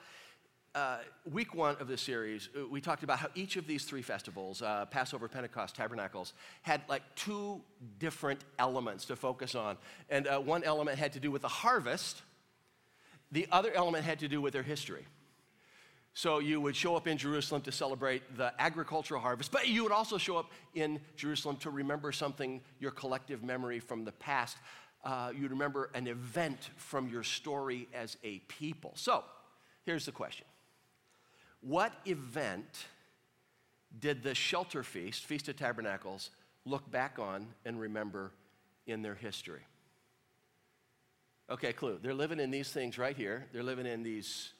uh, 0.76 0.98
week 1.32 1.54
one 1.54 1.74
of 1.80 1.88
this 1.88 2.02
series, 2.02 2.50
uh, 2.54 2.68
we 2.68 2.82
talked 2.82 3.02
about 3.02 3.18
how 3.18 3.28
each 3.34 3.56
of 3.56 3.66
these 3.66 3.84
three 3.84 4.02
festivals, 4.02 4.60
uh, 4.60 4.84
Passover, 4.84 5.26
Pentecost, 5.26 5.74
Tabernacles, 5.74 6.34
had 6.60 6.82
like 6.86 7.02
two 7.14 7.62
different 7.98 8.40
elements 8.58 9.06
to 9.06 9.16
focus 9.16 9.54
on. 9.54 9.78
And 10.10 10.28
uh, 10.28 10.38
one 10.38 10.62
element 10.64 10.98
had 10.98 11.14
to 11.14 11.20
do 11.20 11.30
with 11.30 11.40
the 11.40 11.48
harvest, 11.48 12.20
the 13.32 13.48
other 13.50 13.72
element 13.72 14.04
had 14.04 14.18
to 14.18 14.28
do 14.28 14.42
with 14.42 14.52
their 14.52 14.62
history. 14.62 15.06
So 16.12 16.40
you 16.40 16.60
would 16.60 16.76
show 16.76 16.94
up 16.94 17.06
in 17.06 17.16
Jerusalem 17.16 17.62
to 17.62 17.72
celebrate 17.72 18.36
the 18.36 18.52
agricultural 18.58 19.20
harvest, 19.20 19.52
but 19.52 19.68
you 19.68 19.82
would 19.82 19.92
also 19.92 20.18
show 20.18 20.36
up 20.36 20.50
in 20.74 21.00
Jerusalem 21.16 21.56
to 21.58 21.70
remember 21.70 22.12
something, 22.12 22.60
your 22.80 22.90
collective 22.90 23.42
memory 23.42 23.80
from 23.80 24.04
the 24.04 24.12
past. 24.12 24.58
Uh, 25.04 25.32
you'd 25.34 25.50
remember 25.50 25.88
an 25.94 26.06
event 26.06 26.70
from 26.76 27.08
your 27.08 27.22
story 27.22 27.88
as 27.94 28.18
a 28.24 28.40
people. 28.48 28.92
So 28.94 29.24
here's 29.86 30.04
the 30.04 30.12
question 30.12 30.46
what 31.66 31.92
event 32.04 32.86
did 33.98 34.22
the 34.22 34.34
shelter 34.34 34.84
feast, 34.84 35.24
Feast 35.24 35.48
of 35.48 35.56
Tabernacles, 35.56 36.30
look 36.64 36.88
back 36.90 37.18
on 37.18 37.46
and 37.64 37.80
remember 37.80 38.30
in 38.86 39.02
their 39.02 39.14
history? 39.14 39.62
Okay, 41.50 41.72
clue. 41.72 41.98
They're 42.00 42.14
living 42.14 42.38
in 42.38 42.50
these 42.50 42.70
things 42.70 42.98
right 42.98 43.16
here. 43.16 43.46
They're 43.52 43.64
living 43.64 43.86
in 43.86 44.02
these 44.02 44.50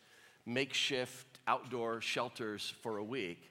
makeshift 0.45 1.27
outdoor 1.47 2.01
shelters 2.01 2.75
for 2.83 2.99
a 2.99 3.05
week. 3.05 3.51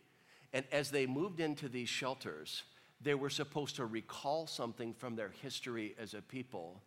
And 0.54 0.66
as 0.72 0.92
they 0.92 1.06
moved 1.06 1.40
into 1.40 1.70
these 1.70 1.90
shelters, 1.90 2.64
they 3.02 3.14
were 3.14 3.30
supposed 3.30 3.78
to 3.78 3.86
recall 3.86 4.48
something 4.48 4.94
from 4.94 5.16
their 5.16 5.32
history 5.42 5.96
as 6.00 6.14
a 6.14 6.22
people. 6.22 6.82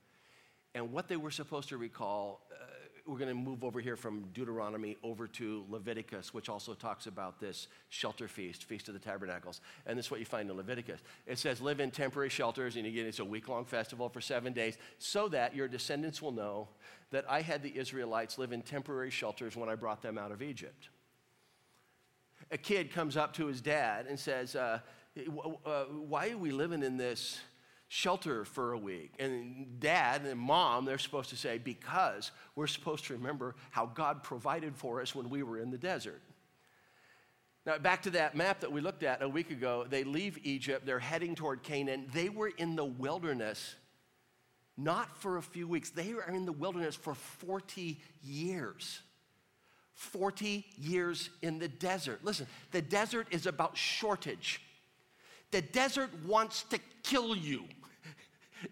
And 0.75 0.93
what 0.93 1.09
they 1.09 1.17
were 1.17 1.31
supposed 1.31 1.71
to 1.71 1.79
recall 1.79 2.43
uh, 2.53 2.65
we're 3.09 3.19
going 3.19 3.29
to 3.29 3.35
move 3.35 3.65
over 3.65 3.81
here 3.81 3.97
from 3.97 4.25
Deuteronomy 4.35 4.99
over 5.03 5.27
to 5.27 5.65
Leviticus, 5.71 6.35
which 6.35 6.51
also 6.51 6.75
talks 6.75 7.07
about 7.07 7.41
this 7.41 7.69
shelter 7.89 8.29
feast, 8.29 8.65
Feast 8.65 8.89
of 8.89 8.95
the 8.95 9.01
Tabernacles. 9.01 9.63
And 9.87 9.99
this 9.99 10.07
is 10.07 10.11
what 10.11 10.21
you 10.21 10.27
find 10.27 10.51
in 10.51 10.57
Leviticus. 10.57 11.01
It 11.27 11.39
says, 11.39 11.63
live 11.63 11.81
in 11.81 11.91
temporary 11.91 12.29
shelters, 12.29 12.77
and 12.77 12.85
again, 12.87 13.07
it's 13.07 13.19
a 13.19 13.25
week 13.25 13.49
long 13.49 13.65
festival 13.65 14.11
for 14.11 14.21
seven 14.21 14.53
days, 14.53 14.77
so 14.99 15.27
that 15.29 15.57
your 15.57 15.69
descendants 15.69 16.21
will 16.21 16.33
know 16.33 16.69
that 17.11 17.25
I 17.31 17.41
had 17.41 17.63
the 17.63 17.75
Israelites 17.75 18.37
live 18.37 18.53
in 18.53 18.61
temporary 18.61 19.11
shelters 19.11 19.57
when 19.57 19.71
I 19.71 19.75
brought 19.75 20.03
them 20.03 20.19
out 20.19 20.31
of 20.31 20.43
Egypt. 20.43 20.91
A 22.51 22.59
kid 22.59 22.93
comes 22.93 23.17
up 23.17 23.33
to 23.35 23.47
his 23.47 23.63
dad 23.63 24.05
and 24.07 24.21
says, 24.21 24.55
uh, 24.55 24.81
uh, 25.65 25.85
Why 25.85 26.31
are 26.31 26.39
we 26.39 26.51
living 26.51 26.83
in 26.83 26.99
this? 26.99 27.41
Shelter 27.89 28.45
for 28.45 28.73
a 28.73 28.79
week. 28.79 29.13
And 29.19 29.81
dad 29.81 30.23
and 30.23 30.39
mom, 30.39 30.85
they're 30.85 30.99
supposed 30.99 31.31
to 31.31 31.37
say, 31.37 31.59
because 31.59 32.31
we're 32.55 32.67
supposed 32.67 33.07
to 33.07 33.15
remember 33.15 33.55
how 33.71 33.87
God 33.87 34.23
provided 34.23 34.77
for 34.77 35.01
us 35.01 35.15
when 35.15 35.31
we 35.31 35.43
were 35.43 35.59
in 35.59 35.71
the 35.71 35.79
desert. 35.79 36.21
Now, 37.67 37.79
back 37.79 38.03
to 38.03 38.11
that 38.11 38.35
map 38.35 38.61
that 38.61 38.73
we 38.73 38.81
looked 38.81 39.03
at 39.03 39.23
a 39.23 39.29
week 39.29 39.51
ago, 39.51 39.87
they 39.89 40.05
leave 40.05 40.39
Egypt, 40.43 40.87
they're 40.87 40.99
heading 40.99 41.35
toward 41.35 41.63
Canaan. 41.63 42.07
They 42.13 42.29
were 42.29 42.49
in 42.49 42.77
the 42.77 42.85
wilderness 42.85 43.75
not 44.79 45.17
for 45.19 45.39
a 45.39 45.43
few 45.43 45.67
weeks, 45.67 45.91
they 45.91 46.13
are 46.13 46.31
in 46.33 46.47
the 46.47 46.53
wilderness 46.53 46.95
for 46.95 47.15
40 47.15 48.01
years. 48.23 49.01
40 49.95 50.65
years 50.79 51.31
in 51.43 51.59
the 51.59 51.67
desert. 51.67 52.21
Listen, 52.23 52.47
the 52.71 52.81
desert 52.81 53.27
is 53.33 53.47
about 53.47 53.77
shortage. 53.77 54.63
The 55.51 55.61
desert 55.61 56.11
wants 56.25 56.63
to 56.71 56.79
kill 57.03 57.35
you. 57.35 57.65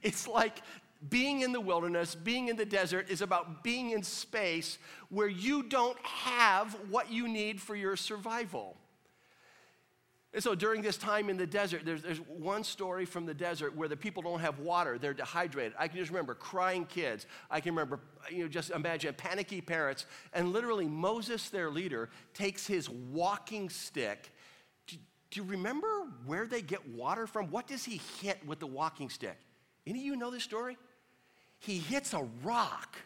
It's 0.03 0.27
like 0.27 0.63
being 1.09 1.43
in 1.43 1.53
the 1.53 1.61
wilderness, 1.61 2.15
being 2.15 2.49
in 2.49 2.57
the 2.57 2.65
desert, 2.65 3.11
is 3.11 3.23
about 3.23 3.63
being 3.63 3.91
in 3.91 4.03
space 4.03 4.79
where 5.09 5.29
you 5.29 5.63
don't 5.63 5.99
have 6.01 6.77
what 6.91 7.11
you 7.11 7.29
need 7.29 7.61
for 7.61 7.77
your 7.77 7.97
survival. 7.97 8.77
And 10.37 10.43
so 10.43 10.55
during 10.55 10.83
this 10.83 10.99
time 10.99 11.31
in 11.31 11.39
the 11.39 11.47
desert, 11.47 11.83
there's, 11.87 12.03
there's 12.03 12.19
one 12.19 12.63
story 12.63 13.07
from 13.07 13.25
the 13.25 13.33
desert 13.33 13.75
where 13.75 13.89
the 13.89 13.97
people 13.97 14.23
don't 14.23 14.41
have 14.41 14.59
water, 14.59 14.99
they're 14.99 15.15
dehydrated. 15.15 15.73
I 15.79 15.89
can 15.89 15.97
just 15.97 16.11
remember 16.11 16.35
crying 16.35 16.85
kids. 16.85 17.25
I 17.51 17.61
can 17.61 17.75
remember, 17.75 18.01
you 18.31 18.43
know, 18.43 18.49
just 18.49 18.71
imagine 18.71 19.15
panicky 19.15 19.63
parents. 19.63 20.05
And 20.35 20.53
literally, 20.53 20.89
Moses, 20.89 21.49
their 21.49 21.71
leader, 21.71 22.11
takes 22.35 22.67
his 22.67 22.91
walking 22.91 23.71
stick. 23.71 24.31
Do, 24.87 24.97
do 25.31 25.41
you 25.41 25.47
remember 25.47 25.89
where 26.27 26.47
they 26.47 26.61
get 26.61 26.87
water 26.87 27.27
from? 27.27 27.51
What 27.51 27.67
does 27.67 27.87
he 27.87 28.01
hit 28.21 28.47
with 28.47 28.59
the 28.59 28.67
walking 28.67 29.09
stick? 29.09 29.39
Any 29.87 30.01
of 30.01 30.05
you 30.05 30.17
know 30.17 30.31
this 30.31 30.43
story? 30.43 30.77
He 31.59 31.79
hits 31.79 32.13
a 32.13 32.27
rock, 32.43 32.97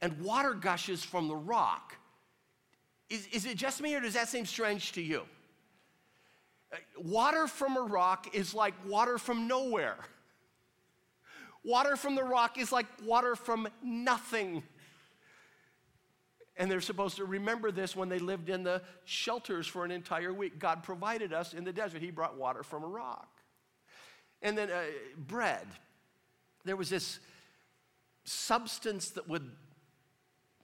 and 0.00 0.20
water 0.20 0.54
gushes 0.54 1.02
from 1.02 1.28
the 1.28 1.36
rock. 1.36 1.96
Is, 3.08 3.26
is 3.28 3.46
it 3.46 3.56
just 3.56 3.80
me, 3.80 3.94
or 3.94 4.00
does 4.00 4.14
that 4.14 4.28
seem 4.28 4.46
strange 4.46 4.92
to 4.92 5.02
you? 5.02 5.22
Water 6.98 7.46
from 7.46 7.76
a 7.76 7.80
rock 7.80 8.34
is 8.34 8.54
like 8.54 8.74
water 8.86 9.18
from 9.18 9.46
nowhere. 9.46 9.98
Water 11.64 11.96
from 11.96 12.14
the 12.14 12.24
rock 12.24 12.58
is 12.58 12.70
like 12.70 12.86
water 13.04 13.34
from 13.34 13.68
nothing. 13.82 14.62
And 16.56 16.70
they're 16.70 16.80
supposed 16.80 17.16
to 17.16 17.24
remember 17.24 17.70
this 17.70 17.94
when 17.94 18.08
they 18.08 18.18
lived 18.18 18.48
in 18.48 18.62
the 18.62 18.82
shelters 19.04 19.66
for 19.66 19.84
an 19.84 19.90
entire 19.90 20.32
week. 20.32 20.58
God 20.58 20.82
provided 20.82 21.32
us 21.32 21.54
in 21.54 21.64
the 21.64 21.72
desert, 21.72 22.02
He 22.02 22.10
brought 22.10 22.36
water 22.36 22.62
from 22.62 22.82
a 22.82 22.86
rock. 22.86 23.28
And 24.42 24.56
then 24.56 24.70
uh, 24.70 24.82
bread. 25.16 25.66
There 26.66 26.76
was 26.76 26.90
this 26.90 27.20
substance 28.24 29.10
that 29.10 29.28
would 29.28 29.50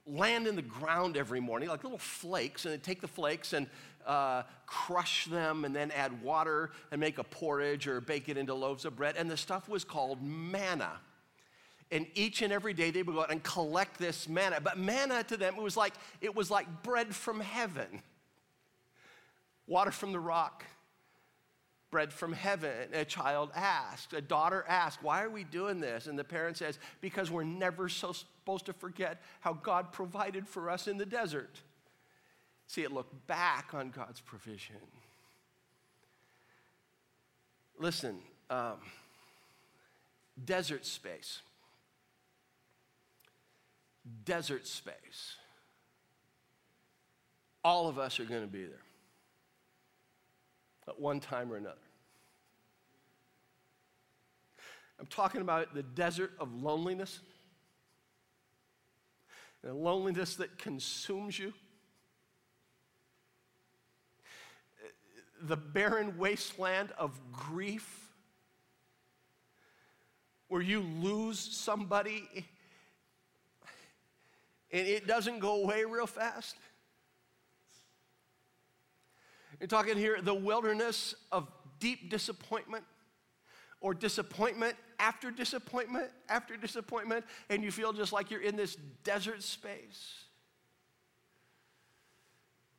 land 0.05 0.47
in 0.47 0.55
the 0.57 0.61
ground 0.61 1.15
every 1.15 1.39
morning, 1.39 1.69
like 1.69 1.83
little 1.83 1.97
flakes, 1.97 2.65
and 2.65 2.73
they'd 2.73 2.83
take 2.83 2.99
the 2.99 3.07
flakes 3.07 3.53
and 3.53 3.67
uh, 4.05 4.43
crush 4.65 5.25
them 5.25 5.63
and 5.63 5.73
then 5.73 5.91
add 5.91 6.21
water 6.21 6.71
and 6.91 6.99
make 6.99 7.19
a 7.19 7.23
porridge 7.23 7.87
or 7.87 8.01
bake 8.01 8.27
it 8.27 8.37
into 8.37 8.53
loaves 8.53 8.83
of 8.83 8.97
bread. 8.97 9.15
And 9.17 9.31
the 9.31 9.37
stuff 9.37 9.69
was 9.69 9.85
called 9.85 10.21
manna. 10.21 10.99
And 11.89 12.05
each 12.15 12.41
and 12.41 12.51
every 12.51 12.73
day 12.73 12.91
they 12.91 13.01
would 13.01 13.15
go 13.15 13.21
out 13.21 13.31
and 13.31 13.41
collect 13.41 13.97
this 13.97 14.27
manna. 14.27 14.59
But 14.61 14.77
manna 14.77 15.23
to 15.23 15.37
them, 15.37 15.55
it 15.55 15.61
was 15.61 15.77
like, 15.77 15.93
it 16.19 16.35
was 16.35 16.51
like 16.51 16.83
bread 16.83 17.15
from 17.15 17.39
heaven. 17.39 18.01
Water 19.67 19.91
from 19.91 20.11
the 20.11 20.19
rock, 20.19 20.65
bread 21.93 22.11
from 22.11 22.33
heaven. 22.33 22.89
A 22.91 23.05
child 23.05 23.51
asked, 23.55 24.13
a 24.13 24.21
daughter 24.21 24.65
asked, 24.67 25.03
Why 25.03 25.21
are 25.21 25.29
we 25.29 25.43
doing 25.43 25.79
this? 25.79 26.07
And 26.07 26.17
the 26.17 26.23
parent 26.23 26.57
says, 26.57 26.79
Because 27.01 27.29
we're 27.29 27.43
never 27.43 27.87
so 27.87 28.13
supposed 28.13 28.65
to 28.65 28.73
forget 28.73 29.21
how 29.41 29.53
God 29.53 29.91
provided 29.91 30.47
for 30.47 30.71
us 30.71 30.87
in 30.87 30.97
the 30.97 31.05
desert. 31.05 31.61
See, 32.65 32.81
it 32.81 32.91
looked 32.91 33.27
back 33.27 33.75
on 33.75 33.91
God's 33.91 34.21
provision. 34.21 34.77
Listen, 37.77 38.17
um, 38.49 38.77
desert 40.43 40.87
space. 40.87 41.41
Desert 44.25 44.65
space. 44.65 45.35
All 47.63 47.87
of 47.87 47.99
us 47.99 48.19
are 48.19 48.25
going 48.25 48.41
to 48.41 48.47
be 48.47 48.63
there 48.63 48.81
at 50.87 50.99
one 50.99 51.19
time 51.19 51.51
or 51.51 51.55
another. 51.55 51.75
I'm 54.99 55.07
talking 55.07 55.41
about 55.41 55.73
the 55.73 55.83
desert 55.83 56.31
of 56.39 56.53
loneliness, 56.53 57.19
and 59.63 59.75
loneliness 59.75 60.35
that 60.35 60.57
consumes 60.57 61.37
you. 61.37 61.53
the 65.45 65.57
barren 65.57 66.17
wasteland 66.17 66.91
of 66.97 67.19
grief 67.31 68.09
where 70.47 70.61
you 70.61 70.79
lose 70.79 71.37
somebody 71.39 72.45
and 74.71 74.87
it 74.87 75.05
doesn't 75.05 75.39
go 75.39 75.61
away 75.61 75.83
real 75.83 76.07
fast. 76.07 76.55
You're 79.63 79.69
talking 79.69 79.95
here 79.95 80.19
the 80.21 80.33
wilderness 80.33 81.15
of 81.31 81.49
deep 81.79 82.09
disappointment 82.09 82.83
or 83.79 83.93
disappointment 83.93 84.75
after 84.99 85.31
disappointment 85.31 86.09
after 86.27 86.57
disappointment, 86.57 87.23
and 87.49 87.63
you 87.63 87.71
feel 87.71 87.93
just 87.93 88.11
like 88.11 88.29
you're 88.29 88.41
in 88.41 88.57
this 88.57 88.75
desert 89.05 89.41
space. 89.41 90.25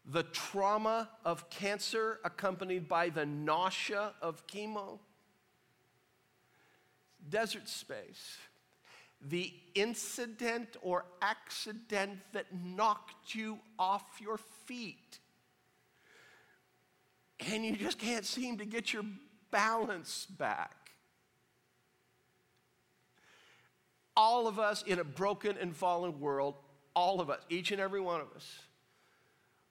The 0.05 0.25
trauma 0.25 1.09
of 1.25 1.49
cancer 1.49 2.19
accompanied 2.23 2.87
by 2.87 3.09
the 3.09 3.25
nausea 3.25 4.13
of 4.21 4.47
chemo, 4.47 4.99
desert 7.31 7.67
space, 7.67 8.37
the 9.23 9.55
incident 9.75 10.77
or 10.83 11.07
accident 11.23 12.19
that 12.35 12.45
knocked 12.55 13.35
you 13.35 13.59
off 13.79 14.21
your 14.21 14.37
feet, 14.67 15.21
and 17.41 17.65
you 17.65 17.77
just 17.77 17.99
can't 17.99 18.25
seem 18.25 18.59
to 18.59 18.65
get 18.65 18.93
your 18.93 19.05
balance 19.51 20.27
back. 20.27 20.91
All 24.17 24.47
of 24.47 24.59
us 24.59 24.83
in 24.83 24.99
a 24.99 25.05
broken 25.05 25.57
and 25.61 25.75
fallen 25.75 26.21
world, 26.21 26.55
all 26.95 27.21
of 27.21 27.31
us, 27.31 27.41
each 27.49 27.73
and 27.73 27.81
every 27.81 28.01
one 28.01 28.21
of 28.21 28.29
us, 28.37 28.59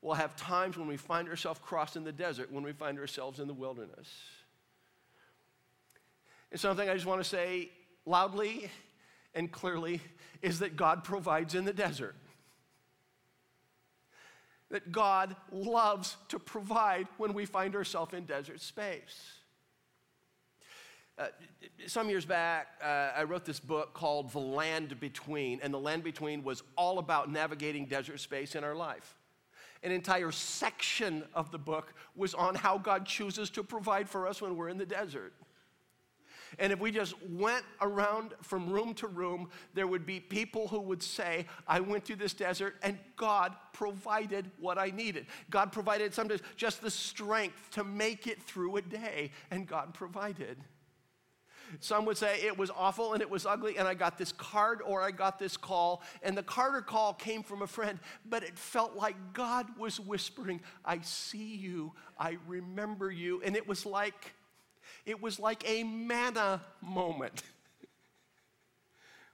will 0.01 0.15
have 0.15 0.35
times 0.35 0.77
when 0.77 0.87
we 0.87 0.97
find 0.97 1.29
ourselves 1.29 1.59
crossing 1.63 2.03
the 2.03 2.11
desert, 2.11 2.51
when 2.51 2.63
we 2.63 2.73
find 2.73 2.99
ourselves 2.99 3.39
in 3.39 3.47
the 3.47 3.53
wilderness. 3.53 4.09
And 6.51 6.59
something 6.59 6.89
I 6.89 6.93
just 6.93 7.05
want 7.05 7.21
to 7.21 7.27
say 7.27 7.69
loudly 8.05 8.69
and 9.33 9.51
clearly 9.51 10.01
is 10.41 10.59
that 10.59 10.75
God 10.75 11.03
provides 11.05 11.55
in 11.55 11.63
the 11.63 11.73
desert. 11.73 12.15
That 14.73 14.91
God 14.91 15.35
loves 15.51 16.17
to 16.29 16.39
provide 16.39 17.07
when 17.17 17.33
we 17.33 17.45
find 17.45 17.75
ourselves 17.75 18.13
in 18.13 18.25
desert 18.25 18.59
space. 18.59 19.33
Uh, 21.17 21.27
some 21.85 22.09
years 22.09 22.25
back, 22.25 22.69
uh, 22.83 23.11
I 23.15 23.23
wrote 23.23 23.45
this 23.45 23.59
book 23.59 23.93
called 23.93 24.31
The 24.31 24.39
Land 24.39 24.99
Between, 24.99 25.59
and 25.61 25.71
The 25.71 25.79
Land 25.79 26.03
Between 26.03 26.43
was 26.43 26.63
all 26.75 26.97
about 26.97 27.31
navigating 27.31 27.85
desert 27.85 28.19
space 28.19 28.55
in 28.55 28.63
our 28.63 28.73
life 28.73 29.15
an 29.83 29.91
entire 29.91 30.31
section 30.31 31.23
of 31.33 31.51
the 31.51 31.57
book 31.57 31.93
was 32.15 32.33
on 32.33 32.55
how 32.55 32.77
God 32.77 33.05
chooses 33.05 33.49
to 33.51 33.63
provide 33.63 34.09
for 34.09 34.27
us 34.27 34.41
when 34.41 34.55
we're 34.55 34.69
in 34.69 34.77
the 34.77 34.85
desert. 34.85 35.33
And 36.59 36.71
if 36.71 36.79
we 36.79 36.91
just 36.91 37.15
went 37.29 37.63
around 37.81 38.33
from 38.41 38.69
room 38.69 38.93
to 38.95 39.07
room, 39.07 39.49
there 39.73 39.87
would 39.87 40.05
be 40.05 40.19
people 40.19 40.67
who 40.67 40.79
would 40.79 41.03
say, 41.03 41.45
I 41.67 41.79
went 41.79 42.05
through 42.05 42.17
this 42.17 42.33
desert 42.33 42.75
and 42.81 42.97
God 43.15 43.55
provided 43.73 44.49
what 44.59 44.77
I 44.77 44.91
needed. 44.91 45.25
God 45.49 45.71
provided 45.71 46.13
sometimes 46.13 46.41
just 46.55 46.81
the 46.81 46.91
strength 46.91 47.71
to 47.71 47.83
make 47.83 48.27
it 48.27 48.41
through 48.41 48.77
a 48.77 48.81
day, 48.81 49.31
and 49.51 49.67
God 49.67 49.93
provided. 49.93 50.57
Some 51.79 52.05
would 52.05 52.17
say 52.17 52.41
it 52.41 52.57
was 52.57 52.69
awful 52.69 53.13
and 53.13 53.21
it 53.21 53.29
was 53.29 53.45
ugly, 53.45 53.77
and 53.77 53.87
I 53.87 53.93
got 53.93 54.17
this 54.17 54.31
card 54.31 54.81
or 54.85 55.01
I 55.01 55.11
got 55.11 55.39
this 55.39 55.57
call. 55.57 56.03
And 56.21 56.37
the 56.37 56.43
card 56.43 56.75
or 56.75 56.81
call 56.81 57.13
came 57.13 57.43
from 57.43 57.61
a 57.61 57.67
friend, 57.67 57.99
but 58.25 58.43
it 58.43 58.57
felt 58.57 58.95
like 58.95 59.15
God 59.33 59.67
was 59.77 59.99
whispering, 59.99 60.61
I 60.85 61.01
see 61.01 61.55
you, 61.55 61.93
I 62.19 62.37
remember 62.47 63.11
you. 63.11 63.41
And 63.43 63.55
it 63.55 63.67
was 63.67 63.85
like, 63.85 64.33
it 65.05 65.21
was 65.21 65.39
like 65.39 65.67
a 65.69 65.83
manna 65.83 66.61
moment. 66.81 67.43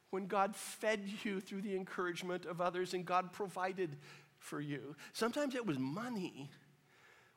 when 0.09 0.25
God 0.25 0.55
fed 0.55 1.01
you 1.23 1.39
through 1.39 1.61
the 1.61 1.75
encouragement 1.75 2.45
of 2.45 2.61
others 2.61 2.93
and 2.93 3.05
God 3.05 3.31
provided 3.31 3.95
for 4.39 4.59
you. 4.59 4.95
Sometimes 5.13 5.55
it 5.55 5.65
was 5.65 5.77
money, 5.77 6.49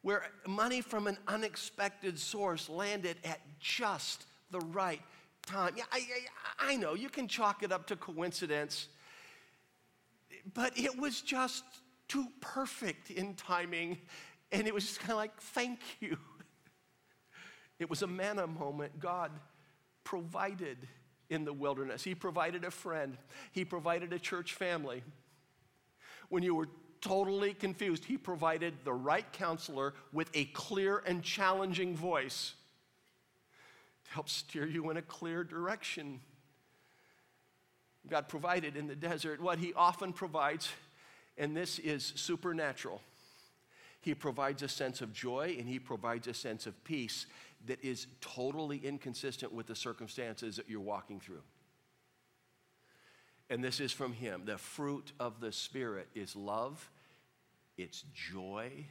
where 0.02 0.24
money 0.46 0.80
from 0.80 1.06
an 1.06 1.18
unexpected 1.28 2.18
source 2.18 2.68
landed 2.68 3.16
at 3.24 3.40
just 3.60 4.26
the 4.50 4.60
right 4.60 5.02
time. 5.44 5.74
Yeah, 5.76 5.84
I, 5.92 6.06
I, 6.60 6.72
I 6.72 6.76
know 6.76 6.94
you 6.94 7.08
can 7.08 7.28
chalk 7.28 7.62
it 7.62 7.72
up 7.72 7.86
to 7.88 7.96
coincidence, 7.96 8.88
but 10.54 10.78
it 10.78 10.98
was 10.98 11.20
just 11.20 11.64
too 12.08 12.26
perfect 12.40 13.10
in 13.10 13.34
timing, 13.34 13.98
and 14.50 14.66
it 14.66 14.74
was 14.74 14.86
just 14.86 15.00
kind 15.00 15.12
of 15.12 15.16
like, 15.16 15.36
thank 15.40 15.80
you. 16.00 16.16
It 17.82 17.90
was 17.90 18.02
a 18.02 18.06
manna 18.06 18.46
moment. 18.46 19.00
God 19.00 19.32
provided 20.04 20.78
in 21.28 21.44
the 21.44 21.52
wilderness. 21.52 22.04
He 22.04 22.14
provided 22.14 22.64
a 22.64 22.70
friend, 22.70 23.18
He 23.50 23.64
provided 23.64 24.12
a 24.12 24.20
church 24.20 24.54
family. 24.54 25.02
When 26.28 26.44
you 26.44 26.54
were 26.54 26.68
totally 27.00 27.54
confused, 27.54 28.04
He 28.04 28.16
provided 28.16 28.74
the 28.84 28.92
right 28.92 29.30
counselor 29.32 29.94
with 30.12 30.30
a 30.32 30.44
clear 30.44 31.02
and 31.04 31.24
challenging 31.24 31.96
voice 31.96 32.54
to 34.04 34.12
help 34.12 34.28
steer 34.28 34.66
you 34.66 34.88
in 34.90 34.96
a 34.96 35.02
clear 35.02 35.42
direction. 35.42 36.20
God 38.08 38.28
provided 38.28 38.76
in 38.76 38.86
the 38.86 38.94
desert 38.94 39.40
what 39.40 39.58
He 39.58 39.74
often 39.74 40.12
provides, 40.12 40.70
and 41.36 41.56
this 41.56 41.80
is 41.80 42.12
supernatural. 42.14 43.00
He 44.02 44.14
provides 44.14 44.62
a 44.62 44.68
sense 44.68 45.00
of 45.00 45.12
joy 45.12 45.56
and 45.58 45.68
He 45.68 45.78
provides 45.78 46.26
a 46.26 46.34
sense 46.34 46.66
of 46.66 46.84
peace 46.84 47.26
that 47.66 47.82
is 47.84 48.06
totally 48.20 48.78
inconsistent 48.78 49.52
with 49.52 49.66
the 49.66 49.76
circumstances 49.76 50.56
that 50.56 50.68
you're 50.68 50.80
walking 50.80 51.20
through. 51.20 51.42
And 53.50 53.62
this 53.62 53.80
is 53.80 53.92
from 53.92 54.12
Him. 54.12 54.42
The 54.44 54.58
fruit 54.58 55.12
of 55.20 55.40
the 55.40 55.52
Spirit 55.52 56.08
is 56.14 56.34
love, 56.34 56.90
it's 57.76 58.04
joy, 58.14 58.86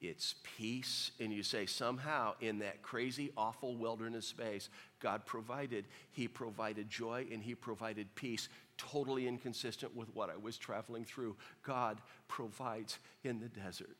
it's 0.00 0.34
peace. 0.58 1.12
And 1.20 1.32
you 1.32 1.42
say, 1.42 1.66
somehow 1.66 2.34
in 2.40 2.58
that 2.58 2.82
crazy, 2.82 3.30
awful 3.36 3.76
wilderness 3.76 4.26
space, 4.26 4.68
God 5.00 5.24
provided. 5.24 5.86
He 6.10 6.28
provided 6.28 6.90
joy 6.90 7.26
and 7.32 7.42
He 7.42 7.54
provided 7.54 8.14
peace, 8.14 8.48
totally 8.76 9.26
inconsistent 9.26 9.94
with 9.96 10.14
what 10.14 10.30
I 10.30 10.36
was 10.36 10.58
traveling 10.58 11.04
through. 11.04 11.36
God 11.62 11.98
provides 12.28 12.98
in 13.24 13.40
the 13.40 13.48
desert. 13.48 13.96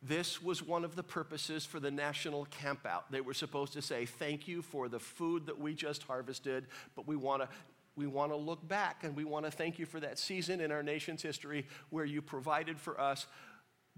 This 0.00 0.40
was 0.40 0.62
one 0.62 0.84
of 0.84 0.94
the 0.94 1.02
purposes 1.02 1.66
for 1.66 1.80
the 1.80 1.90
national 1.90 2.46
campout. 2.46 3.02
They 3.10 3.20
were 3.20 3.34
supposed 3.34 3.72
to 3.72 3.82
say, 3.82 4.06
Thank 4.06 4.46
you 4.46 4.62
for 4.62 4.88
the 4.88 5.00
food 5.00 5.46
that 5.46 5.58
we 5.58 5.74
just 5.74 6.04
harvested, 6.04 6.66
but 6.94 7.06
we 7.06 7.16
want 7.16 7.42
to. 7.42 7.48
We 7.96 8.06
want 8.06 8.30
to 8.30 8.36
look 8.36 8.68
back 8.68 9.02
and 9.02 9.16
we 9.16 9.24
want 9.24 9.44
to 9.44 9.50
thank 9.50 9.80
you 9.80 9.84
for 9.84 9.98
that 9.98 10.20
season 10.20 10.60
in 10.60 10.70
our 10.70 10.84
nation's 10.84 11.20
history 11.20 11.66
where 11.90 12.04
you 12.04 12.22
provided 12.22 12.78
for 12.78 13.00
us 13.00 13.26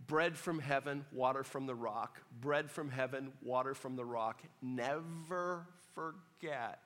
bread 0.06 0.38
from 0.38 0.58
heaven, 0.58 1.04
water 1.12 1.44
from 1.44 1.66
the 1.66 1.74
rock. 1.74 2.18
Bread 2.40 2.70
from 2.70 2.88
heaven, 2.88 3.32
water 3.42 3.74
from 3.74 3.96
the 3.96 4.04
rock. 4.06 4.40
Never 4.62 5.66
forget. 5.94 6.80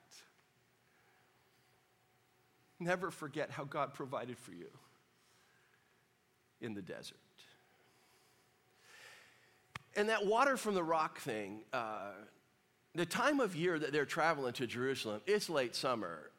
Never 2.81 3.13
forget 3.13 3.51
how 3.51 3.63
God 3.63 3.95
provided 3.95 4.37
for 4.37 4.53
you 4.53 4.71
in 6.61 6.75
the 6.75 6.83
desert. 6.83 7.19
And 9.97 10.09
that 10.09 10.27
water 10.27 10.57
from 10.57 10.75
the 10.75 10.83
rock 10.83 11.19
thing, 11.21 11.61
uh, 11.73 12.11
the 12.95 13.07
time 13.07 13.41
of 13.41 13.55
year 13.55 13.79
that 13.79 13.93
they're 13.93 14.05
traveling 14.05 14.53
to 14.55 14.67
Jerusalem, 14.67 15.21
it's 15.27 15.49
late 15.49 15.75
summer, 15.75 16.31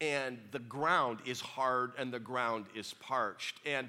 and 0.00 0.38
the 0.50 0.58
ground 0.58 1.18
is 1.24 1.40
hard 1.40 1.92
and 1.98 2.12
the 2.12 2.18
ground 2.18 2.66
is 2.74 2.94
parched. 2.94 3.58
And 3.64 3.88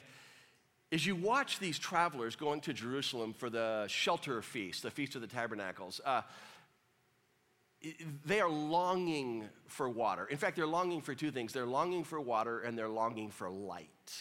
as 0.92 1.06
you 1.06 1.16
watch 1.16 1.60
these 1.60 1.80
travelers 1.80 2.36
going 2.36 2.62
to 2.62 2.74
Jerusalem 2.74 3.34
for 3.34 3.50
the 3.50 3.86
shelter 3.88 4.42
feast, 4.42 4.84
the 4.84 4.92
Feast 4.92 5.16
of 5.16 5.22
the 5.22 5.28
Tabernacles, 5.28 6.00
uh, 6.06 6.22
they 8.26 8.40
are 8.40 8.50
longing 8.50 9.50
for 9.68 9.90
water. 9.90 10.26
In 10.26 10.38
fact, 10.38 10.56
they're 10.56 10.66
longing 10.66 11.02
for 11.02 11.14
two 11.14 11.32
things 11.32 11.54
they're 11.54 11.66
longing 11.66 12.04
for 12.04 12.20
water 12.20 12.62
and 12.62 12.78
they're 12.78 12.88
longing 12.90 13.30
for 13.30 13.50
light. 13.50 14.14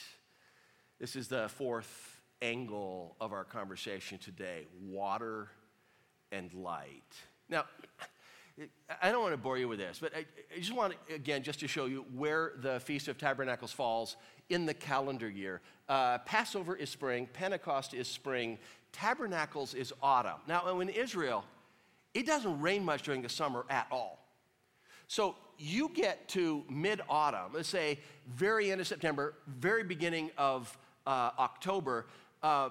This 0.99 1.17
is 1.17 1.29
the 1.29 1.49
fourth 1.49 2.13
angle 2.42 3.16
of 3.20 3.33
our 3.33 3.44
conversation 3.44 4.18
today 4.18 4.66
water 4.81 5.49
and 6.33 6.53
light. 6.55 7.03
Now, 7.49 7.64
I 9.03 9.11
don't 9.11 9.23
want 9.23 9.33
to 9.33 9.38
bore 9.38 9.59
you 9.59 9.68
with 9.68 9.79
this, 9.79 9.99
but 10.01 10.12
I, 10.14 10.27
just 10.57 10.73
want 10.73 10.94
again, 11.12 11.42
just 11.42 11.61
to 11.61 11.68
show 11.68 11.87
you 11.87 12.05
where 12.14 12.53
the 12.61 12.81
Feast 12.81 13.09
of 13.09 13.18
Tabernacles 13.18 13.73
falls 13.73 14.16
in 14.49 14.66
the 14.66 14.75
calendar 14.75 15.29
year. 15.29 15.61
Uh, 15.88 16.18
Passover 16.18 16.77
is 16.77 16.88
spring, 16.90 17.29
Pentecost 17.33 17.94
is 17.94 18.07
spring, 18.07 18.59
Tabernacles 18.92 19.75
is 19.75 19.92
autumn. 20.03 20.38
Now, 20.47 20.81
in 20.81 20.88
Israel, 20.88 21.44
it 22.14 22.27
doesn't 22.27 22.61
rain 22.61 22.85
much 22.85 23.03
during 23.03 23.23
the 23.23 23.29
summer 23.29 23.66
at 23.68 23.88
all. 23.90 24.25
So 25.09 25.35
you 25.59 25.90
get 25.92 26.29
to 26.31 26.64
mid 26.70 27.01
autumn, 27.09 27.53
let's 27.53 27.68
say 27.68 27.99
very 28.35 28.70
end 28.70 28.81
of 28.81 28.87
September, 28.87 29.35
very 29.47 29.83
beginning 29.83 30.31
of 30.38 30.77
uh, 31.07 31.31
October, 31.38 32.07
uh, 32.44 32.68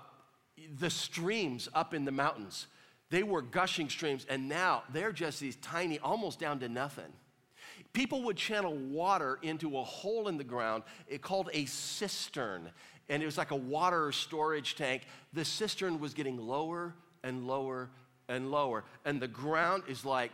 the 0.77 0.89
streams 0.89 1.67
up 1.73 1.95
in 1.95 2.05
the 2.05 2.12
mountains. 2.12 2.67
They 3.09 3.23
were 3.23 3.41
gushing 3.41 3.89
streams, 3.89 4.25
and 4.29 4.47
now 4.47 4.83
they're 4.93 5.12
just 5.12 5.39
these 5.39 5.55
tiny, 5.57 5.97
almost 5.99 6.39
down 6.39 6.59
to 6.59 6.69
nothing. 6.69 7.12
People 7.91 8.23
would 8.23 8.38
channel 8.38 8.75
water 8.75 9.39
into 9.41 9.77
a 9.77 9.83
hole 9.83 10.27
in 10.27 10.38
the 10.38 10.43
ground, 10.43 10.83
it 11.07 11.21
called 11.23 11.49
a 11.53 11.65
cistern, 11.65 12.69
and 13.09 13.21
it 13.21 13.25
was 13.25 13.38
like 13.38 13.51
a 13.51 13.55
water 13.55 14.12
storage 14.12 14.75
tank. 14.75 15.03
The 15.33 15.43
cistern 15.43 15.99
was 15.99 16.13
getting 16.13 16.38
lower 16.38 16.93
and 17.23 17.47
lower 17.47 17.89
and 18.29 18.51
lower, 18.51 18.83
and 19.05 19.19
the 19.19 19.27
ground 19.27 19.83
is 19.88 20.05
like 20.05 20.31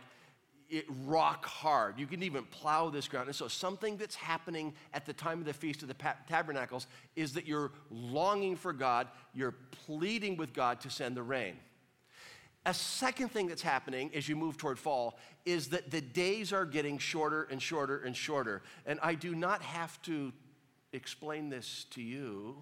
it 0.70 0.86
rock 1.04 1.44
hard. 1.44 1.98
You 1.98 2.06
can 2.06 2.22
even 2.22 2.44
plow 2.44 2.90
this 2.90 3.08
ground. 3.08 3.26
And 3.26 3.34
so, 3.34 3.48
something 3.48 3.96
that's 3.96 4.14
happening 4.14 4.72
at 4.94 5.04
the 5.04 5.12
time 5.12 5.40
of 5.40 5.44
the 5.44 5.52
Feast 5.52 5.82
of 5.82 5.88
the 5.88 5.96
Tabernacles 6.28 6.86
is 7.16 7.32
that 7.34 7.46
you're 7.46 7.72
longing 7.90 8.56
for 8.56 8.72
God, 8.72 9.08
you're 9.34 9.54
pleading 9.86 10.36
with 10.36 10.52
God 10.52 10.80
to 10.82 10.90
send 10.90 11.16
the 11.16 11.22
rain. 11.22 11.56
A 12.66 12.74
second 12.74 13.30
thing 13.30 13.48
that's 13.48 13.62
happening 13.62 14.10
as 14.14 14.28
you 14.28 14.36
move 14.36 14.58
toward 14.58 14.78
fall 14.78 15.18
is 15.44 15.68
that 15.68 15.90
the 15.90 16.00
days 16.00 16.52
are 16.52 16.66
getting 16.66 16.98
shorter 16.98 17.44
and 17.50 17.60
shorter 17.60 17.98
and 17.98 18.14
shorter. 18.14 18.62
And 18.86 19.00
I 19.02 19.14
do 19.14 19.34
not 19.34 19.62
have 19.62 20.00
to 20.02 20.32
explain 20.92 21.48
this 21.48 21.86
to 21.90 22.02
you. 22.02 22.56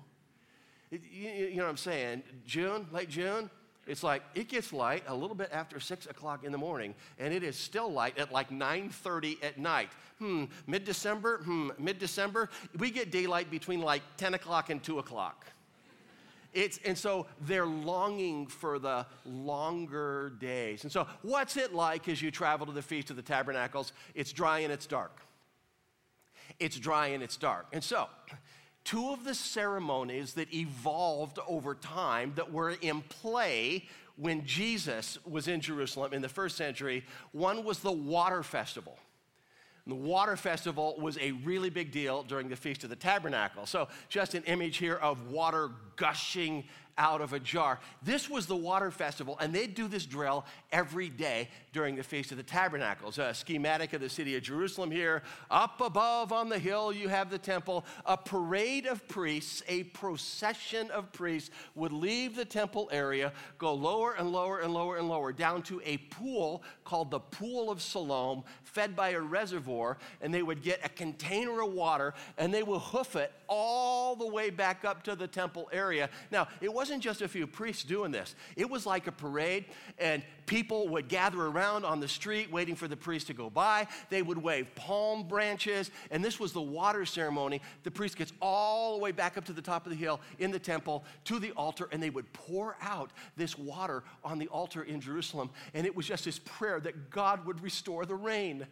You 0.90 1.56
know 1.56 1.64
what 1.64 1.70
I'm 1.70 1.76
saying? 1.76 2.22
June, 2.46 2.86
late 2.92 3.10
June, 3.10 3.50
it's 3.88 4.02
like 4.02 4.22
it 4.34 4.48
gets 4.48 4.72
light 4.72 5.02
a 5.08 5.14
little 5.14 5.34
bit 5.34 5.48
after 5.50 5.80
six 5.80 6.06
o'clock 6.06 6.44
in 6.44 6.52
the 6.52 6.58
morning, 6.58 6.94
and 7.18 7.32
it 7.32 7.42
is 7.42 7.56
still 7.56 7.90
light 7.90 8.16
at 8.18 8.30
like 8.30 8.50
9:30 8.50 9.42
at 9.42 9.58
night. 9.58 9.88
Hmm, 10.18 10.44
mid-December, 10.66 11.38
hmm, 11.38 11.70
mid-December, 11.78 12.50
we 12.78 12.90
get 12.90 13.10
daylight 13.10 13.50
between 13.50 13.80
like 13.80 14.02
10 14.16 14.34
o'clock 14.34 14.68
and 14.68 14.82
2 14.82 14.98
o'clock. 14.98 15.46
It's, 16.52 16.78
and 16.84 16.96
so 16.96 17.26
they're 17.42 17.66
longing 17.66 18.46
for 18.46 18.78
the 18.78 19.06
longer 19.24 20.32
days. 20.40 20.82
And 20.82 20.90
so, 20.90 21.06
what's 21.22 21.56
it 21.56 21.74
like 21.74 22.08
as 22.08 22.20
you 22.20 22.30
travel 22.30 22.66
to 22.66 22.72
the 22.72 22.82
Feast 22.82 23.10
of 23.10 23.16
the 23.16 23.22
Tabernacles? 23.22 23.92
It's 24.14 24.32
dry 24.32 24.60
and 24.60 24.72
it's 24.72 24.86
dark. 24.86 25.20
It's 26.58 26.76
dry 26.76 27.08
and 27.08 27.22
it's 27.22 27.36
dark. 27.36 27.66
And 27.72 27.84
so, 27.84 28.08
two 28.88 29.10
of 29.10 29.22
the 29.22 29.34
ceremonies 29.34 30.32
that 30.32 30.52
evolved 30.54 31.38
over 31.46 31.74
time 31.74 32.32
that 32.36 32.50
were 32.50 32.70
in 32.80 33.02
play 33.02 33.84
when 34.16 34.46
Jesus 34.46 35.18
was 35.26 35.46
in 35.46 35.60
Jerusalem 35.60 36.14
in 36.14 36.22
the 36.22 36.28
first 36.28 36.56
century. 36.56 37.04
One 37.32 37.64
was 37.64 37.80
the 37.80 37.92
water 37.92 38.42
festival. 38.42 38.98
And 39.84 39.92
the 39.92 40.00
water 40.08 40.36
festival 40.36 40.96
was 40.98 41.18
a 41.18 41.32
really 41.32 41.68
big 41.68 41.92
deal 41.92 42.22
during 42.22 42.48
the 42.48 42.56
Feast 42.56 42.82
of 42.82 42.88
the 42.88 42.96
Tabernacle. 42.96 43.66
So, 43.66 43.88
just 44.08 44.32
an 44.32 44.42
image 44.44 44.78
here 44.78 44.96
of 44.96 45.30
water 45.30 45.68
gushing 45.96 46.64
out 46.98 47.20
of 47.20 47.32
a 47.32 47.40
jar. 47.40 47.78
This 48.02 48.28
was 48.28 48.46
the 48.46 48.56
water 48.56 48.90
festival, 48.90 49.38
and 49.40 49.54
they'd 49.54 49.74
do 49.74 49.88
this 49.88 50.04
drill 50.04 50.44
every 50.72 51.08
day 51.08 51.48
during 51.72 51.96
the 51.96 52.02
Feast 52.02 52.32
of 52.32 52.36
the 52.36 52.42
Tabernacles. 52.42 53.18
A 53.18 53.32
schematic 53.32 53.92
of 53.92 54.00
the 54.00 54.08
city 54.08 54.36
of 54.36 54.42
Jerusalem 54.42 54.90
here. 54.90 55.22
Up 55.50 55.80
above 55.80 56.32
on 56.32 56.48
the 56.48 56.58
hill, 56.58 56.92
you 56.92 57.08
have 57.08 57.30
the 57.30 57.38
temple. 57.38 57.84
A 58.04 58.16
parade 58.16 58.86
of 58.86 59.06
priests, 59.08 59.62
a 59.68 59.84
procession 59.84 60.90
of 60.90 61.12
priests 61.12 61.50
would 61.74 61.92
leave 61.92 62.34
the 62.34 62.44
temple 62.44 62.88
area, 62.92 63.32
go 63.58 63.72
lower 63.72 64.14
and 64.14 64.32
lower 64.32 64.58
and 64.58 64.74
lower 64.74 64.96
and 64.96 65.08
lower, 65.08 65.32
down 65.32 65.62
to 65.62 65.80
a 65.84 65.96
pool 65.96 66.62
called 66.84 67.10
the 67.10 67.20
Pool 67.20 67.70
of 67.70 67.80
Siloam, 67.80 68.42
fed 68.64 68.96
by 68.96 69.10
a 69.10 69.20
reservoir, 69.20 69.98
and 70.20 70.34
they 70.34 70.42
would 70.42 70.62
get 70.62 70.80
a 70.84 70.88
container 70.88 71.62
of 71.62 71.72
water 71.72 72.14
and 72.36 72.52
they 72.52 72.62
would 72.62 72.80
hoof 72.80 73.14
it 73.16 73.32
all 73.48 74.16
the 74.16 74.26
way 74.26 74.50
back 74.50 74.84
up 74.84 75.02
to 75.04 75.14
the 75.14 75.26
temple 75.26 75.68
area. 75.72 76.08
Now, 76.30 76.48
it 76.60 76.72
wasn't 76.72 76.87
just 77.00 77.22
a 77.22 77.28
few 77.28 77.46
priests 77.46 77.84
doing 77.84 78.10
this, 78.10 78.34
it 78.56 78.68
was 78.68 78.86
like 78.86 79.06
a 79.06 79.12
parade, 79.12 79.66
and 79.98 80.22
people 80.46 80.88
would 80.88 81.08
gather 81.08 81.40
around 81.40 81.84
on 81.84 82.00
the 82.00 82.08
street 82.08 82.50
waiting 82.50 82.74
for 82.74 82.88
the 82.88 82.96
priest 82.96 83.26
to 83.28 83.34
go 83.34 83.50
by. 83.50 83.86
They 84.08 84.22
would 84.22 84.38
wave 84.38 84.74
palm 84.74 85.28
branches, 85.28 85.90
and 86.10 86.24
this 86.24 86.40
was 86.40 86.52
the 86.52 86.62
water 86.62 87.04
ceremony. 87.04 87.60
The 87.82 87.90
priest 87.90 88.16
gets 88.16 88.32
all 88.40 88.96
the 88.96 89.02
way 89.02 89.12
back 89.12 89.36
up 89.36 89.44
to 89.44 89.52
the 89.52 89.62
top 89.62 89.86
of 89.86 89.90
the 89.90 89.98
hill 89.98 90.20
in 90.38 90.50
the 90.50 90.58
temple 90.58 91.04
to 91.24 91.38
the 91.38 91.52
altar, 91.52 91.88
and 91.92 92.02
they 92.02 92.10
would 92.10 92.32
pour 92.32 92.76
out 92.80 93.10
this 93.36 93.58
water 93.58 94.02
on 94.24 94.38
the 94.38 94.48
altar 94.48 94.82
in 94.82 95.00
Jerusalem. 95.00 95.50
And 95.74 95.86
it 95.86 95.94
was 95.94 96.06
just 96.06 96.24
this 96.24 96.38
prayer 96.38 96.80
that 96.80 97.10
God 97.10 97.44
would 97.44 97.62
restore 97.62 98.06
the 98.06 98.14
rain 98.14 98.66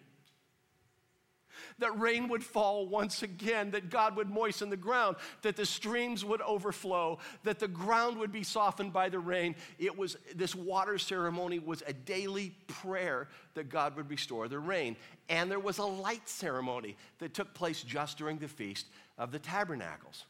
that 1.79 1.99
rain 1.99 2.29
would 2.29 2.45
fall 2.45 2.87
once 2.87 3.23
again, 3.23 3.71
that 3.73 3.91
God 3.91 4.17
would 4.17 4.31
moisten 4.31 4.71
the 4.71 4.77
ground, 4.77 5.17
that 5.43 5.57
the 5.57 5.67
streams 5.67 6.25
would 6.25 6.41
overflow, 6.43 7.19
that 7.45 7.59
the 7.59 7.69
ground 7.69 8.19
would 8.19 8.33
be 8.33 8.43
softened 8.43 8.93
by 8.93 9.09
the 9.09 9.19
rain. 9.19 9.55
It 9.79 9.97
was 9.97 10.17
this 10.35 10.55
water 10.55 10.99
ceremony 10.99 11.59
was 11.59 11.83
a 11.87 11.93
daily 11.93 12.55
prayer 12.67 13.29
that 13.55 13.69
God 13.69 13.97
would 13.97 14.11
restore 14.11 14.49
the 14.49 14.59
rain. 14.59 14.97
And 15.29 15.51
there 15.51 15.61
was 15.61 15.79
a 15.79 15.85
light 15.85 16.29
ceremony 16.29 16.97
that 17.19 17.35
took 17.35 17.55
place 17.55 17.83
just 17.83 18.19
during 18.19 18.39
the 18.39 18.49
feast 18.49 18.87
of 19.19 19.33
the 19.33 19.39
tabernacles. 19.39 20.25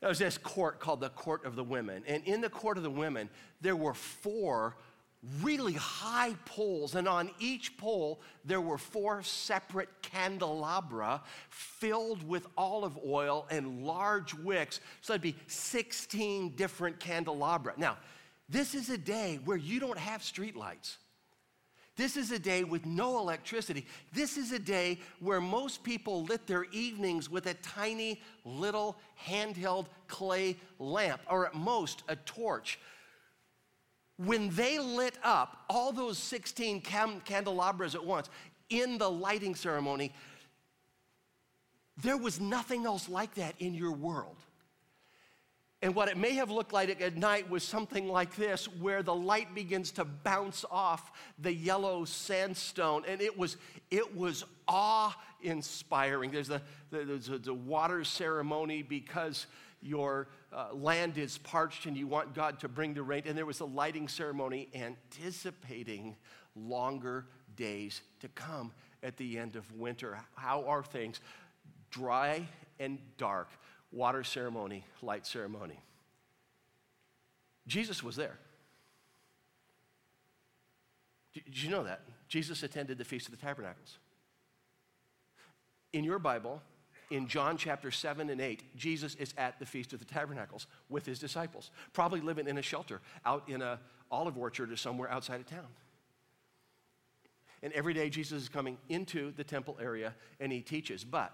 There 0.00 0.08
was 0.08 0.18
this 0.18 0.38
court 0.38 0.80
called 0.80 1.00
the 1.00 1.10
Court 1.10 1.44
of 1.44 1.56
the 1.56 1.64
Women. 1.64 2.02
And 2.06 2.24
in 2.24 2.40
the 2.40 2.48
Court 2.48 2.78
of 2.78 2.82
the 2.82 2.90
Women, 2.90 3.28
there 3.60 3.76
were 3.76 3.92
four 3.92 4.76
really 5.42 5.74
high 5.74 6.34
poles, 6.46 6.94
and 6.94 7.06
on 7.06 7.30
each 7.38 7.76
pole 7.76 8.20
there 8.44 8.60
were 8.60 8.78
four 8.78 9.22
separate 9.22 9.88
candelabra 10.02 11.22
filled 11.50 12.26
with 12.26 12.46
olive 12.56 12.98
oil 13.06 13.46
and 13.50 13.84
large 13.84 14.32
wicks. 14.34 14.80
So 15.02 15.12
that'd 15.12 15.22
be 15.22 15.36
16 15.46 16.56
different 16.56 17.00
candelabra. 17.00 17.74
Now, 17.76 17.98
this 18.48 18.74
is 18.74 18.88
a 18.88 18.98
day 18.98 19.38
where 19.44 19.58
you 19.58 19.78
don't 19.78 19.98
have 19.98 20.22
streetlights. 20.22 20.96
This 21.96 22.16
is 22.16 22.30
a 22.30 22.38
day 22.38 22.64
with 22.64 22.86
no 22.86 23.18
electricity. 23.18 23.86
This 24.12 24.38
is 24.38 24.52
a 24.52 24.58
day 24.58 25.00
where 25.18 25.40
most 25.40 25.82
people 25.82 26.24
lit 26.24 26.46
their 26.46 26.64
evenings 26.72 27.28
with 27.28 27.46
a 27.46 27.54
tiny 27.54 28.22
little 28.46 28.96
handheld 29.22 29.86
clay 30.08 30.56
lamp, 30.78 31.20
or 31.28 31.46
at 31.46 31.54
most 31.54 32.02
a 32.08 32.16
torch 32.16 32.78
when 34.24 34.50
they 34.50 34.78
lit 34.78 35.16
up 35.22 35.64
all 35.70 35.92
those 35.92 36.18
16 36.18 36.82
cam- 36.82 37.20
candelabras 37.20 37.94
at 37.94 38.04
once 38.04 38.28
in 38.68 38.98
the 38.98 39.10
lighting 39.10 39.54
ceremony, 39.54 40.12
there 42.02 42.18
was 42.18 42.38
nothing 42.38 42.84
else 42.84 43.08
like 43.08 43.34
that 43.34 43.54
in 43.58 43.74
your 43.74 43.92
world. 43.92 44.36
And 45.82 45.94
what 45.94 46.08
it 46.08 46.18
may 46.18 46.34
have 46.34 46.50
looked 46.50 46.74
like 46.74 47.00
at 47.00 47.16
night 47.16 47.48
was 47.48 47.64
something 47.64 48.06
like 48.06 48.36
this, 48.36 48.66
where 48.66 49.02
the 49.02 49.14
light 49.14 49.54
begins 49.54 49.92
to 49.92 50.04
bounce 50.04 50.66
off 50.70 51.10
the 51.38 51.52
yellow 51.52 52.04
sandstone. 52.04 53.04
And 53.08 53.22
it 53.22 53.38
was, 53.38 53.56
it 53.90 54.14
was 54.14 54.44
awe 54.68 55.16
inspiring. 55.40 56.30
There's 56.30 56.48
the, 56.48 56.60
there's 56.90 57.28
the 57.28 57.54
water 57.54 58.04
ceremony 58.04 58.82
because 58.82 59.46
your 59.80 60.28
uh, 60.52 60.68
land 60.72 61.16
is 61.18 61.38
parched 61.38 61.86
and 61.86 61.96
you 61.96 62.06
want 62.06 62.34
God 62.34 62.60
to 62.60 62.68
bring 62.68 62.94
the 62.94 63.02
rain. 63.02 63.22
And 63.26 63.36
there 63.36 63.46
was 63.46 63.60
a 63.60 63.64
lighting 63.64 64.08
ceremony 64.08 64.68
anticipating 64.74 66.16
longer 66.56 67.26
days 67.56 68.02
to 68.20 68.28
come 68.28 68.72
at 69.02 69.16
the 69.16 69.38
end 69.38 69.56
of 69.56 69.70
winter. 69.76 70.18
How 70.34 70.64
are 70.64 70.82
things? 70.82 71.20
Dry 71.90 72.46
and 72.78 72.98
dark. 73.16 73.48
Water 73.92 74.22
ceremony, 74.22 74.84
light 75.02 75.26
ceremony. 75.26 75.80
Jesus 77.66 78.02
was 78.02 78.16
there. 78.16 78.38
Did 81.32 81.62
you 81.62 81.70
know 81.70 81.84
that? 81.84 82.02
Jesus 82.28 82.62
attended 82.62 82.98
the 82.98 83.04
Feast 83.04 83.26
of 83.26 83.32
the 83.32 83.44
Tabernacles. 83.44 83.98
In 85.92 86.04
your 86.04 86.18
Bible, 86.18 86.62
in 87.10 87.26
John 87.26 87.56
chapter 87.56 87.90
7 87.90 88.30
and 88.30 88.40
8, 88.40 88.76
Jesus 88.76 89.16
is 89.16 89.34
at 89.36 89.58
the 89.58 89.66
Feast 89.66 89.92
of 89.92 89.98
the 89.98 90.04
Tabernacles 90.04 90.66
with 90.88 91.04
his 91.04 91.18
disciples, 91.18 91.70
probably 91.92 92.20
living 92.20 92.46
in 92.46 92.56
a 92.56 92.62
shelter 92.62 93.00
out 93.24 93.48
in 93.48 93.60
a 93.62 93.78
olive 94.10 94.38
orchard 94.38 94.72
or 94.72 94.76
somewhere 94.76 95.10
outside 95.10 95.40
of 95.40 95.46
town. 95.46 95.66
And 97.62 97.72
every 97.74 97.92
day 97.92 98.08
Jesus 98.08 98.42
is 98.42 98.48
coming 98.48 98.78
into 98.88 99.32
the 99.32 99.44
temple 99.44 99.76
area 99.80 100.14
and 100.38 100.50
he 100.50 100.60
teaches. 100.60 101.04
But 101.04 101.32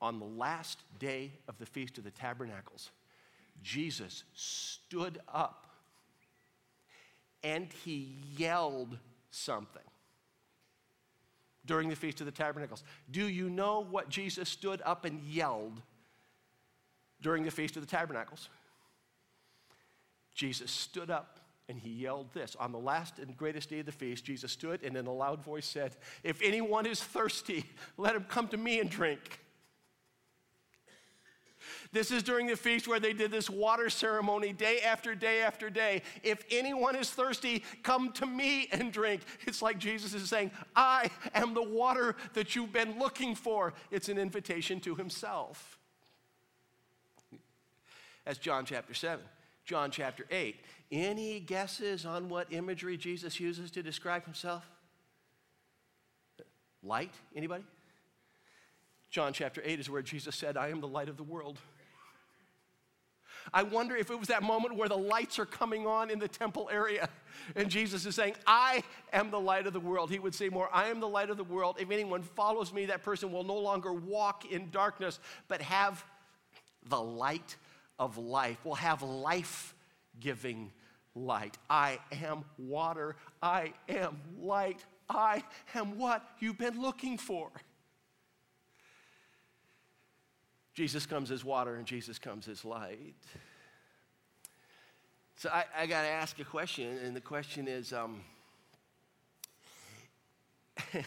on 0.00 0.18
the 0.18 0.24
last 0.24 0.78
day 0.98 1.32
of 1.48 1.58
the 1.58 1.66
Feast 1.66 1.98
of 1.98 2.04
the 2.04 2.10
Tabernacles, 2.10 2.90
Jesus 3.62 4.24
stood 4.34 5.20
up 5.32 5.66
and 7.44 7.68
he 7.84 8.16
yelled 8.36 8.96
something 9.30 9.82
during 11.64 11.88
the 11.88 11.96
Feast 11.96 12.20
of 12.20 12.26
the 12.26 12.32
Tabernacles. 12.32 12.82
Do 13.10 13.26
you 13.26 13.48
know 13.48 13.80
what 13.80 14.08
Jesus 14.08 14.48
stood 14.48 14.82
up 14.84 15.04
and 15.04 15.20
yelled 15.22 15.80
during 17.20 17.44
the 17.44 17.50
Feast 17.50 17.76
of 17.76 17.82
the 17.82 17.88
Tabernacles? 17.88 18.48
Jesus 20.34 20.70
stood 20.70 21.10
up 21.10 21.40
and 21.68 21.78
he 21.78 21.90
yelled 21.90 22.32
this. 22.32 22.56
On 22.58 22.72
the 22.72 22.78
last 22.78 23.18
and 23.18 23.36
greatest 23.36 23.70
day 23.70 23.80
of 23.80 23.86
the 23.86 23.92
feast, 23.92 24.24
Jesus 24.24 24.52
stood 24.52 24.82
and 24.82 24.96
in 24.96 25.06
a 25.06 25.12
loud 25.12 25.42
voice 25.42 25.66
said, 25.66 25.96
If 26.22 26.42
anyone 26.42 26.86
is 26.86 27.02
thirsty, 27.02 27.64
let 27.96 28.16
him 28.16 28.24
come 28.28 28.48
to 28.48 28.56
me 28.56 28.80
and 28.80 28.90
drink. 28.90 29.40
This 31.92 32.10
is 32.10 32.22
during 32.22 32.46
the 32.46 32.56
feast 32.56 32.88
where 32.88 32.98
they 32.98 33.12
did 33.12 33.30
this 33.30 33.50
water 33.50 33.90
ceremony 33.90 34.54
day 34.54 34.80
after 34.80 35.14
day 35.14 35.42
after 35.42 35.68
day. 35.68 36.00
If 36.22 36.42
anyone 36.50 36.96
is 36.96 37.10
thirsty, 37.10 37.64
come 37.82 38.12
to 38.12 38.24
me 38.24 38.68
and 38.72 38.90
drink. 38.90 39.20
It's 39.46 39.60
like 39.60 39.78
Jesus 39.78 40.14
is 40.14 40.26
saying, 40.28 40.52
I 40.74 41.10
am 41.34 41.52
the 41.52 41.62
water 41.62 42.16
that 42.32 42.56
you've 42.56 42.72
been 42.72 42.98
looking 42.98 43.34
for. 43.34 43.74
It's 43.90 44.08
an 44.08 44.16
invitation 44.16 44.80
to 44.80 44.94
himself. 44.94 45.78
That's 48.24 48.38
John 48.38 48.64
chapter 48.64 48.94
7. 48.94 49.22
John 49.66 49.90
chapter 49.90 50.24
8. 50.30 50.56
Any 50.90 51.40
guesses 51.40 52.06
on 52.06 52.30
what 52.30 52.50
imagery 52.50 52.96
Jesus 52.96 53.38
uses 53.38 53.70
to 53.72 53.82
describe 53.82 54.24
himself? 54.24 54.64
Light? 56.82 57.12
Anybody? 57.36 57.64
John 59.10 59.34
chapter 59.34 59.60
8 59.62 59.78
is 59.78 59.90
where 59.90 60.00
Jesus 60.00 60.34
said, 60.34 60.56
I 60.56 60.68
am 60.68 60.80
the 60.80 60.88
light 60.88 61.10
of 61.10 61.18
the 61.18 61.22
world. 61.22 61.58
I 63.52 63.62
wonder 63.62 63.96
if 63.96 64.10
it 64.10 64.18
was 64.18 64.28
that 64.28 64.42
moment 64.42 64.76
where 64.76 64.88
the 64.88 64.96
lights 64.96 65.38
are 65.38 65.46
coming 65.46 65.86
on 65.86 66.10
in 66.10 66.18
the 66.18 66.28
temple 66.28 66.68
area 66.72 67.08
and 67.56 67.68
Jesus 67.68 68.06
is 68.06 68.14
saying, 68.14 68.34
I 68.46 68.82
am 69.12 69.30
the 69.30 69.40
light 69.40 69.66
of 69.66 69.72
the 69.72 69.80
world. 69.80 70.10
He 70.10 70.18
would 70.18 70.34
say 70.34 70.48
more, 70.48 70.68
I 70.72 70.88
am 70.88 71.00
the 71.00 71.08
light 71.08 71.30
of 71.30 71.36
the 71.36 71.44
world. 71.44 71.76
If 71.78 71.90
anyone 71.90 72.22
follows 72.22 72.72
me, 72.72 72.86
that 72.86 73.02
person 73.02 73.32
will 73.32 73.44
no 73.44 73.56
longer 73.56 73.92
walk 73.92 74.50
in 74.50 74.70
darkness, 74.70 75.18
but 75.48 75.60
have 75.62 76.04
the 76.88 77.00
light 77.00 77.56
of 77.98 78.18
life, 78.18 78.64
will 78.64 78.74
have 78.74 79.02
life 79.02 79.74
giving 80.20 80.72
light. 81.14 81.58
I 81.68 81.98
am 82.22 82.44
water. 82.58 83.16
I 83.42 83.72
am 83.88 84.18
light. 84.40 84.84
I 85.08 85.42
am 85.74 85.98
what 85.98 86.24
you've 86.40 86.58
been 86.58 86.80
looking 86.80 87.18
for. 87.18 87.50
Jesus 90.74 91.04
comes 91.06 91.30
as 91.30 91.44
water 91.44 91.76
and 91.76 91.86
Jesus 91.86 92.18
comes 92.18 92.48
as 92.48 92.64
light. 92.64 93.14
So 95.36 95.50
I, 95.50 95.64
I 95.76 95.86
got 95.86 96.02
to 96.02 96.08
ask 96.08 96.38
a 96.38 96.44
question, 96.44 96.98
and 97.04 97.14
the 97.16 97.20
question 97.20 97.68
is 97.68 97.92
um, 97.92 98.20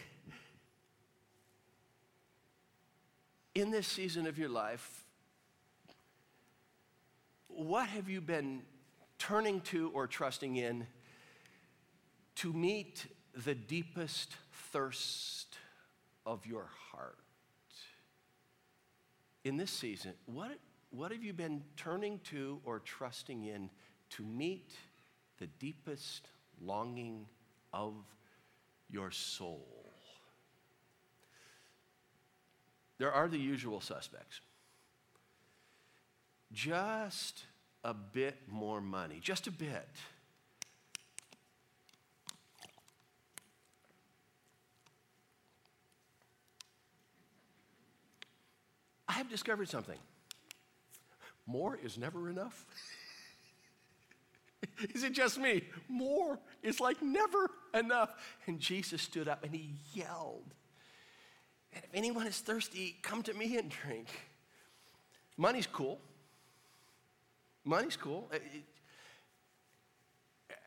in 3.54 3.70
this 3.70 3.86
season 3.86 4.26
of 4.26 4.38
your 4.38 4.50
life, 4.50 5.04
what 7.48 7.88
have 7.88 8.08
you 8.08 8.20
been 8.20 8.62
turning 9.18 9.62
to 9.62 9.90
or 9.94 10.06
trusting 10.06 10.56
in 10.56 10.86
to 12.36 12.52
meet 12.52 13.06
the 13.44 13.54
deepest 13.54 14.36
thirst 14.70 15.56
of 16.26 16.44
your 16.44 16.68
heart? 16.90 17.16
In 19.46 19.56
this 19.56 19.70
season, 19.70 20.12
what, 20.26 20.58
what 20.90 21.12
have 21.12 21.22
you 21.22 21.32
been 21.32 21.62
turning 21.76 22.18
to 22.30 22.60
or 22.64 22.80
trusting 22.80 23.44
in 23.44 23.70
to 24.10 24.24
meet 24.24 24.72
the 25.38 25.46
deepest 25.46 26.28
longing 26.60 27.26
of 27.72 27.94
your 28.90 29.12
soul? 29.12 29.94
There 32.98 33.12
are 33.12 33.28
the 33.28 33.38
usual 33.38 33.80
suspects. 33.80 34.40
Just 36.52 37.44
a 37.84 37.94
bit 37.94 38.36
more 38.48 38.80
money, 38.80 39.20
just 39.20 39.46
a 39.46 39.52
bit. 39.52 39.88
Have 49.16 49.28
discovered 49.28 49.68
something. 49.68 49.98
More 51.46 51.78
is 51.82 51.96
never 51.96 52.28
enough. 52.28 52.66
is 54.94 55.04
it 55.04 55.12
just 55.12 55.38
me? 55.38 55.62
More 55.88 56.38
is 56.62 56.80
like 56.80 57.02
never 57.02 57.50
enough. 57.74 58.14
And 58.46 58.58
Jesus 58.58 59.02
stood 59.02 59.28
up 59.28 59.44
and 59.44 59.54
he 59.54 59.74
yelled. 59.92 60.54
And 61.74 61.84
if 61.84 61.90
anyone 61.94 62.26
is 62.26 62.38
thirsty, 62.38 62.96
come 63.02 63.22
to 63.24 63.34
me 63.34 63.58
and 63.58 63.70
drink. 63.70 64.08
Money's 65.36 65.66
cool. 65.66 66.00
Money's 67.64 67.96
cool. 67.96 68.30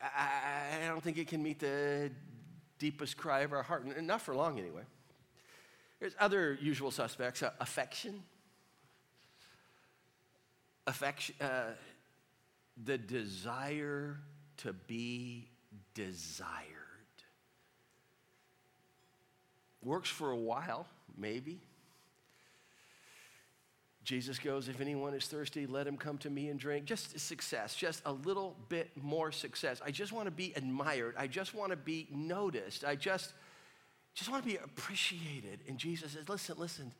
I 0.03 0.87
don't 0.87 1.03
think 1.03 1.17
it 1.17 1.27
can 1.27 1.41
meet 1.41 1.59
the 1.59 2.11
deepest 2.77 3.17
cry 3.17 3.41
of 3.41 3.51
our 3.51 3.63
heart, 3.63 3.85
not 4.01 4.21
for 4.21 4.35
long 4.35 4.59
anyway. 4.59 4.83
There's 5.99 6.15
other 6.19 6.57
usual 6.61 6.91
suspects 6.91 7.43
uh, 7.43 7.51
affection. 7.59 8.23
Affection, 10.89 11.35
uh, 11.39 11.73
the 12.83 12.97
desire 12.97 14.17
to 14.57 14.73
be 14.73 15.47
desired. 15.93 16.65
Works 19.83 20.09
for 20.09 20.31
a 20.31 20.35
while, 20.35 20.87
maybe. 21.15 21.59
Jesus 24.03 24.39
goes, 24.39 24.67
If 24.67 24.81
anyone 24.81 25.13
is 25.13 25.27
thirsty, 25.27 25.67
let 25.67 25.85
him 25.85 25.95
come 25.95 26.17
to 26.19 26.31
me 26.31 26.49
and 26.49 26.59
drink. 26.59 26.85
Just 26.85 27.19
success, 27.19 27.75
just 27.75 28.01
a 28.07 28.11
little 28.11 28.55
bit 28.67 28.89
more 28.99 29.31
success. 29.31 29.79
I 29.85 29.91
just 29.91 30.11
want 30.11 30.25
to 30.25 30.31
be 30.31 30.53
admired. 30.55 31.13
I 31.19 31.27
just 31.27 31.53
want 31.53 31.69
to 31.69 31.77
be 31.77 32.07
noticed. 32.09 32.83
I 32.83 32.95
just, 32.95 33.33
just 34.15 34.31
want 34.31 34.43
to 34.43 34.49
be 34.49 34.55
appreciated. 34.55 35.59
And 35.67 35.77
Jesus 35.77 36.13
says, 36.13 36.27
Listen, 36.27 36.55
listen, 36.57 36.91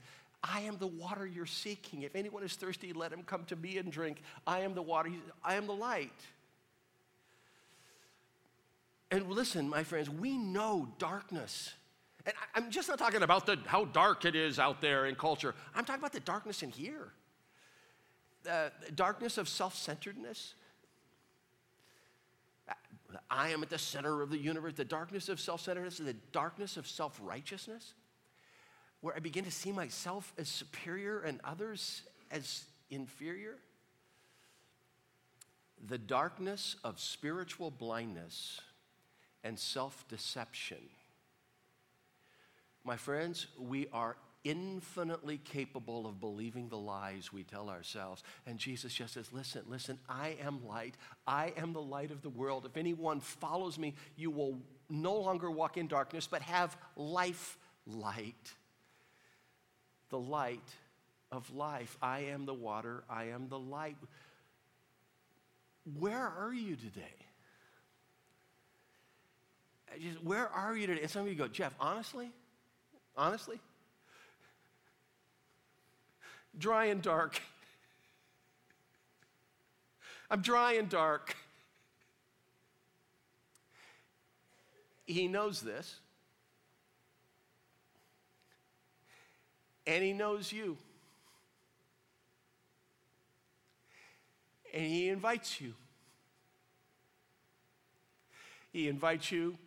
I 0.44 0.62
am 0.62 0.78
the 0.78 0.88
water 0.88 1.28
you're 1.28 1.46
seeking. 1.46 2.04
If 2.04 2.16
anyone 2.16 2.44
is 2.44 2.56
thirsty, 2.56 2.94
let 2.94 3.12
him 3.12 3.24
come 3.24 3.44
to 3.46 3.56
me 3.56 3.78
and 3.78 3.92
drink. 3.92 4.22
I 4.48 4.60
am 4.60 4.74
the 4.74 4.82
water, 4.82 5.12
I 5.44 5.56
am 5.56 5.68
the 5.68 5.74
light. 5.74 6.12
And 9.12 9.30
listen, 9.30 9.68
my 9.68 9.84
friends, 9.84 10.10
we 10.10 10.38
know 10.38 10.88
darkness. 10.98 11.74
And 12.26 12.36
I'm 12.54 12.70
just 12.70 12.88
not 12.88 13.00
talking 13.00 13.24
about 13.24 13.46
the, 13.46 13.58
how 13.66 13.86
dark 13.86 14.26
it 14.26 14.36
is 14.36 14.60
out 14.60 14.82
there 14.82 15.08
in 15.08 15.16
culture. 15.16 15.56
I'm 15.74 15.84
talking 15.84 16.02
about 16.02 16.14
the 16.14 16.20
darkness 16.20 16.64
in 16.64 16.70
here. 16.70 17.12
The 18.44 18.72
darkness 18.96 19.38
of 19.38 19.50
self 19.50 19.76
centeredness. 19.76 20.54
I 23.30 23.50
am 23.50 23.64
at 23.64 23.70
the 23.70 23.78
center 23.78 24.22
of 24.22 24.30
the 24.30 24.38
universe. 24.38 24.74
The 24.76 24.86
darkness 24.86 25.28
of 25.28 25.40
self 25.40 25.62
centeredness, 25.62 26.00
and 26.00 26.08
the 26.08 26.16
darkness 26.32 26.78
of 26.78 26.88
self 26.88 27.20
righteousness, 27.22 27.94
where 29.02 29.16
I 29.16 29.20
begin 29.20 29.46
to 29.46 29.52
see 29.52 29.72
myself 29.72 30.34
as 30.38 30.48
superior 30.48 31.22
and 31.22 31.40
others 31.44 32.02
as 32.32 32.66
inferior. 32.90 33.56
The 35.88 35.98
darkness 35.98 36.76
of 36.84 37.00
spiritual 37.00 37.72
blindness 37.72 38.60
and 39.44 39.58
self 39.58 40.06
deception 40.10 40.80
my 42.90 42.98
friends, 42.98 43.48
we 43.60 43.88
are 43.94 44.16
infinitely 44.44 45.38
capable 45.38 46.08
of 46.08 46.20
believing 46.20 46.70
the 46.70 46.78
lies 46.78 47.32
we 47.32 47.44
tell 47.44 47.70
ourselves. 47.70 48.24
And 48.48 48.58
Jesus 48.58 48.94
just 48.94 49.14
says, 49.14 49.32
Listen, 49.34 49.64
listen, 49.68 50.00
I 50.10 50.38
am 50.42 50.66
light. 50.66 50.96
I 51.28 51.54
am 51.58 51.74
the 51.74 51.82
light 51.82 52.12
of 52.12 52.22
the 52.22 52.30
world. 52.30 52.66
If 52.66 52.78
anyone 52.78 53.20
follows 53.20 53.78
me, 53.78 53.96
you 54.16 54.32
will 54.32 54.58
no 54.90 55.14
longer 55.16 55.52
walk 55.52 55.78
in 55.78 55.88
darkness, 55.88 56.26
but 56.26 56.42
have 56.42 56.76
life 56.96 57.58
light. 57.86 58.54
The 60.10 60.20
light 60.20 60.60
of 61.32 61.54
life. 61.56 61.98
I 62.02 62.22
am 62.22 62.46
the 62.46 62.54
water. 62.54 63.04
I 63.10 63.26
am 63.26 63.48
the 63.50 63.60
light. 63.60 63.98
Where 65.98 66.28
are 66.28 66.54
you 66.54 66.76
today? 66.76 67.16
Just, 70.02 70.24
where 70.24 70.48
are 70.50 70.78
you 70.78 70.88
today? 70.88 71.02
And 71.02 71.10
some 71.10 71.24
of 71.24 71.30
you 71.30 71.36
go, 71.36 71.48
Jeff, 71.48 71.74
honestly, 71.80 72.32
honestly? 73.18 73.60
Dry 76.58 76.86
and 76.86 77.02
dark. 77.02 77.42
I'm 80.32 80.42
dry 80.42 80.74
and 80.74 80.90
dark. 80.90 81.36
He 85.06 85.28
knows 85.28 85.62
this. 85.62 85.96
And 89.90 90.04
he 90.04 90.14
knows 90.14 90.52
you. 90.52 90.78
And 94.72 94.86
he 94.86 95.10
invites 95.10 95.60
you. 95.60 95.74
He 98.72 98.88
invites 98.88 99.32
you 99.32 99.58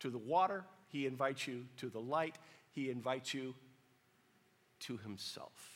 to 0.00 0.10
the 0.10 0.18
water, 0.18 0.66
he 0.90 1.06
invites 1.06 1.46
you 1.48 1.64
to 1.78 1.88
the 1.88 1.98
light, 1.98 2.36
he 2.72 2.90
invites 2.90 3.32
you 3.32 3.54
to 4.80 4.98
himself. 4.98 5.73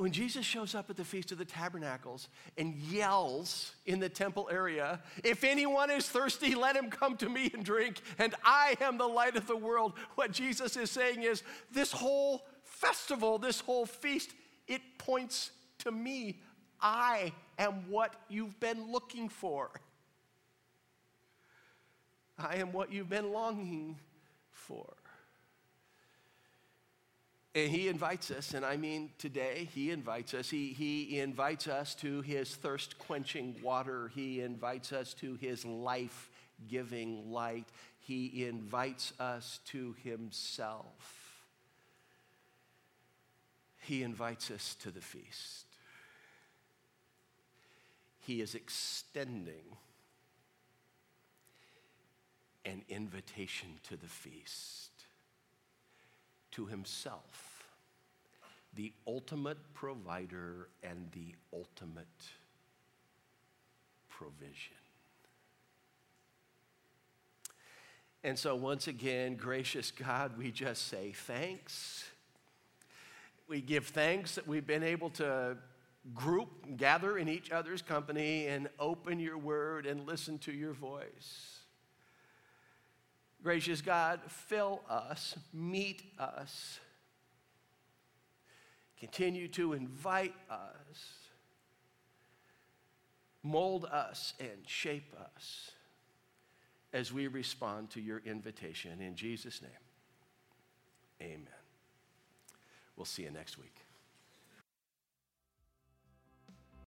When 0.00 0.12
Jesus 0.12 0.46
shows 0.46 0.74
up 0.74 0.88
at 0.88 0.96
the 0.96 1.04
Feast 1.04 1.30
of 1.30 1.36
the 1.36 1.44
Tabernacles 1.44 2.30
and 2.56 2.74
yells 2.74 3.74
in 3.84 4.00
the 4.00 4.08
temple 4.08 4.48
area, 4.50 5.02
If 5.22 5.44
anyone 5.44 5.90
is 5.90 6.08
thirsty, 6.08 6.54
let 6.54 6.74
him 6.74 6.88
come 6.88 7.18
to 7.18 7.28
me 7.28 7.50
and 7.52 7.62
drink, 7.62 8.00
and 8.18 8.34
I 8.42 8.76
am 8.80 8.96
the 8.96 9.06
light 9.06 9.36
of 9.36 9.46
the 9.46 9.58
world, 9.58 9.92
what 10.14 10.32
Jesus 10.32 10.78
is 10.78 10.90
saying 10.90 11.22
is 11.22 11.42
this 11.70 11.92
whole 11.92 12.46
festival, 12.62 13.36
this 13.36 13.60
whole 13.60 13.84
feast, 13.84 14.30
it 14.66 14.80
points 14.96 15.50
to 15.80 15.90
me. 15.90 16.40
I 16.80 17.34
am 17.58 17.90
what 17.90 18.14
you've 18.30 18.58
been 18.58 18.90
looking 18.90 19.28
for. 19.28 19.70
I 22.38 22.56
am 22.56 22.72
what 22.72 22.90
you've 22.90 23.10
been 23.10 23.34
longing 23.34 23.98
for. 24.50 24.94
And 27.52 27.68
he 27.68 27.88
invites 27.88 28.30
us, 28.30 28.54
and 28.54 28.64
I 28.64 28.76
mean 28.76 29.10
today, 29.18 29.68
he 29.74 29.90
invites 29.90 30.34
us. 30.34 30.48
He, 30.48 30.68
he 30.68 31.18
invites 31.18 31.66
us 31.66 31.96
to 31.96 32.20
his 32.20 32.54
thirst 32.54 32.96
quenching 32.98 33.56
water. 33.60 34.12
He 34.14 34.40
invites 34.40 34.92
us 34.92 35.14
to 35.14 35.34
his 35.34 35.64
life 35.64 36.30
giving 36.68 37.32
light. 37.32 37.66
He 37.98 38.46
invites 38.46 39.12
us 39.18 39.58
to 39.66 39.96
himself. 40.04 41.40
He 43.80 44.04
invites 44.04 44.52
us 44.52 44.76
to 44.82 44.90
the 44.92 45.00
feast. 45.00 45.66
He 48.20 48.40
is 48.40 48.54
extending 48.54 49.76
an 52.64 52.82
invitation 52.88 53.70
to 53.88 53.96
the 53.96 54.06
feast, 54.06 54.89
to 56.52 56.66
himself, 56.66 57.64
the 58.74 58.92
ultimate 59.06 59.58
provider 59.74 60.68
and 60.82 61.08
the 61.12 61.34
ultimate 61.52 62.06
provision. 64.08 64.76
And 68.22 68.38
so, 68.38 68.54
once 68.54 68.86
again, 68.86 69.36
gracious 69.36 69.90
God, 69.90 70.36
we 70.36 70.50
just 70.50 70.88
say 70.88 71.12
thanks. 71.12 72.04
We 73.48 73.62
give 73.62 73.86
thanks 73.86 74.34
that 74.34 74.46
we've 74.46 74.66
been 74.66 74.82
able 74.82 75.10
to 75.10 75.56
group, 76.14 76.76
gather 76.76 77.16
in 77.18 77.28
each 77.28 77.50
other's 77.50 77.82
company, 77.82 78.46
and 78.46 78.68
open 78.78 79.20
your 79.20 79.38
word 79.38 79.86
and 79.86 80.06
listen 80.06 80.38
to 80.40 80.52
your 80.52 80.72
voice. 80.72 81.59
Gracious 83.42 83.80
God, 83.80 84.20
fill 84.28 84.82
us, 84.88 85.36
meet 85.52 86.02
us, 86.18 86.78
continue 88.98 89.48
to 89.48 89.72
invite 89.72 90.34
us, 90.50 91.14
mold 93.42 93.86
us, 93.86 94.34
and 94.38 94.50
shape 94.66 95.14
us 95.34 95.70
as 96.92 97.12
we 97.12 97.28
respond 97.28 97.88
to 97.90 98.00
your 98.00 98.20
invitation. 98.26 99.00
In 99.00 99.16
Jesus' 99.16 99.62
name, 99.62 99.70
amen. 101.22 101.46
We'll 102.96 103.06
see 103.06 103.22
you 103.22 103.30
next 103.30 103.56
week. 103.56 103.79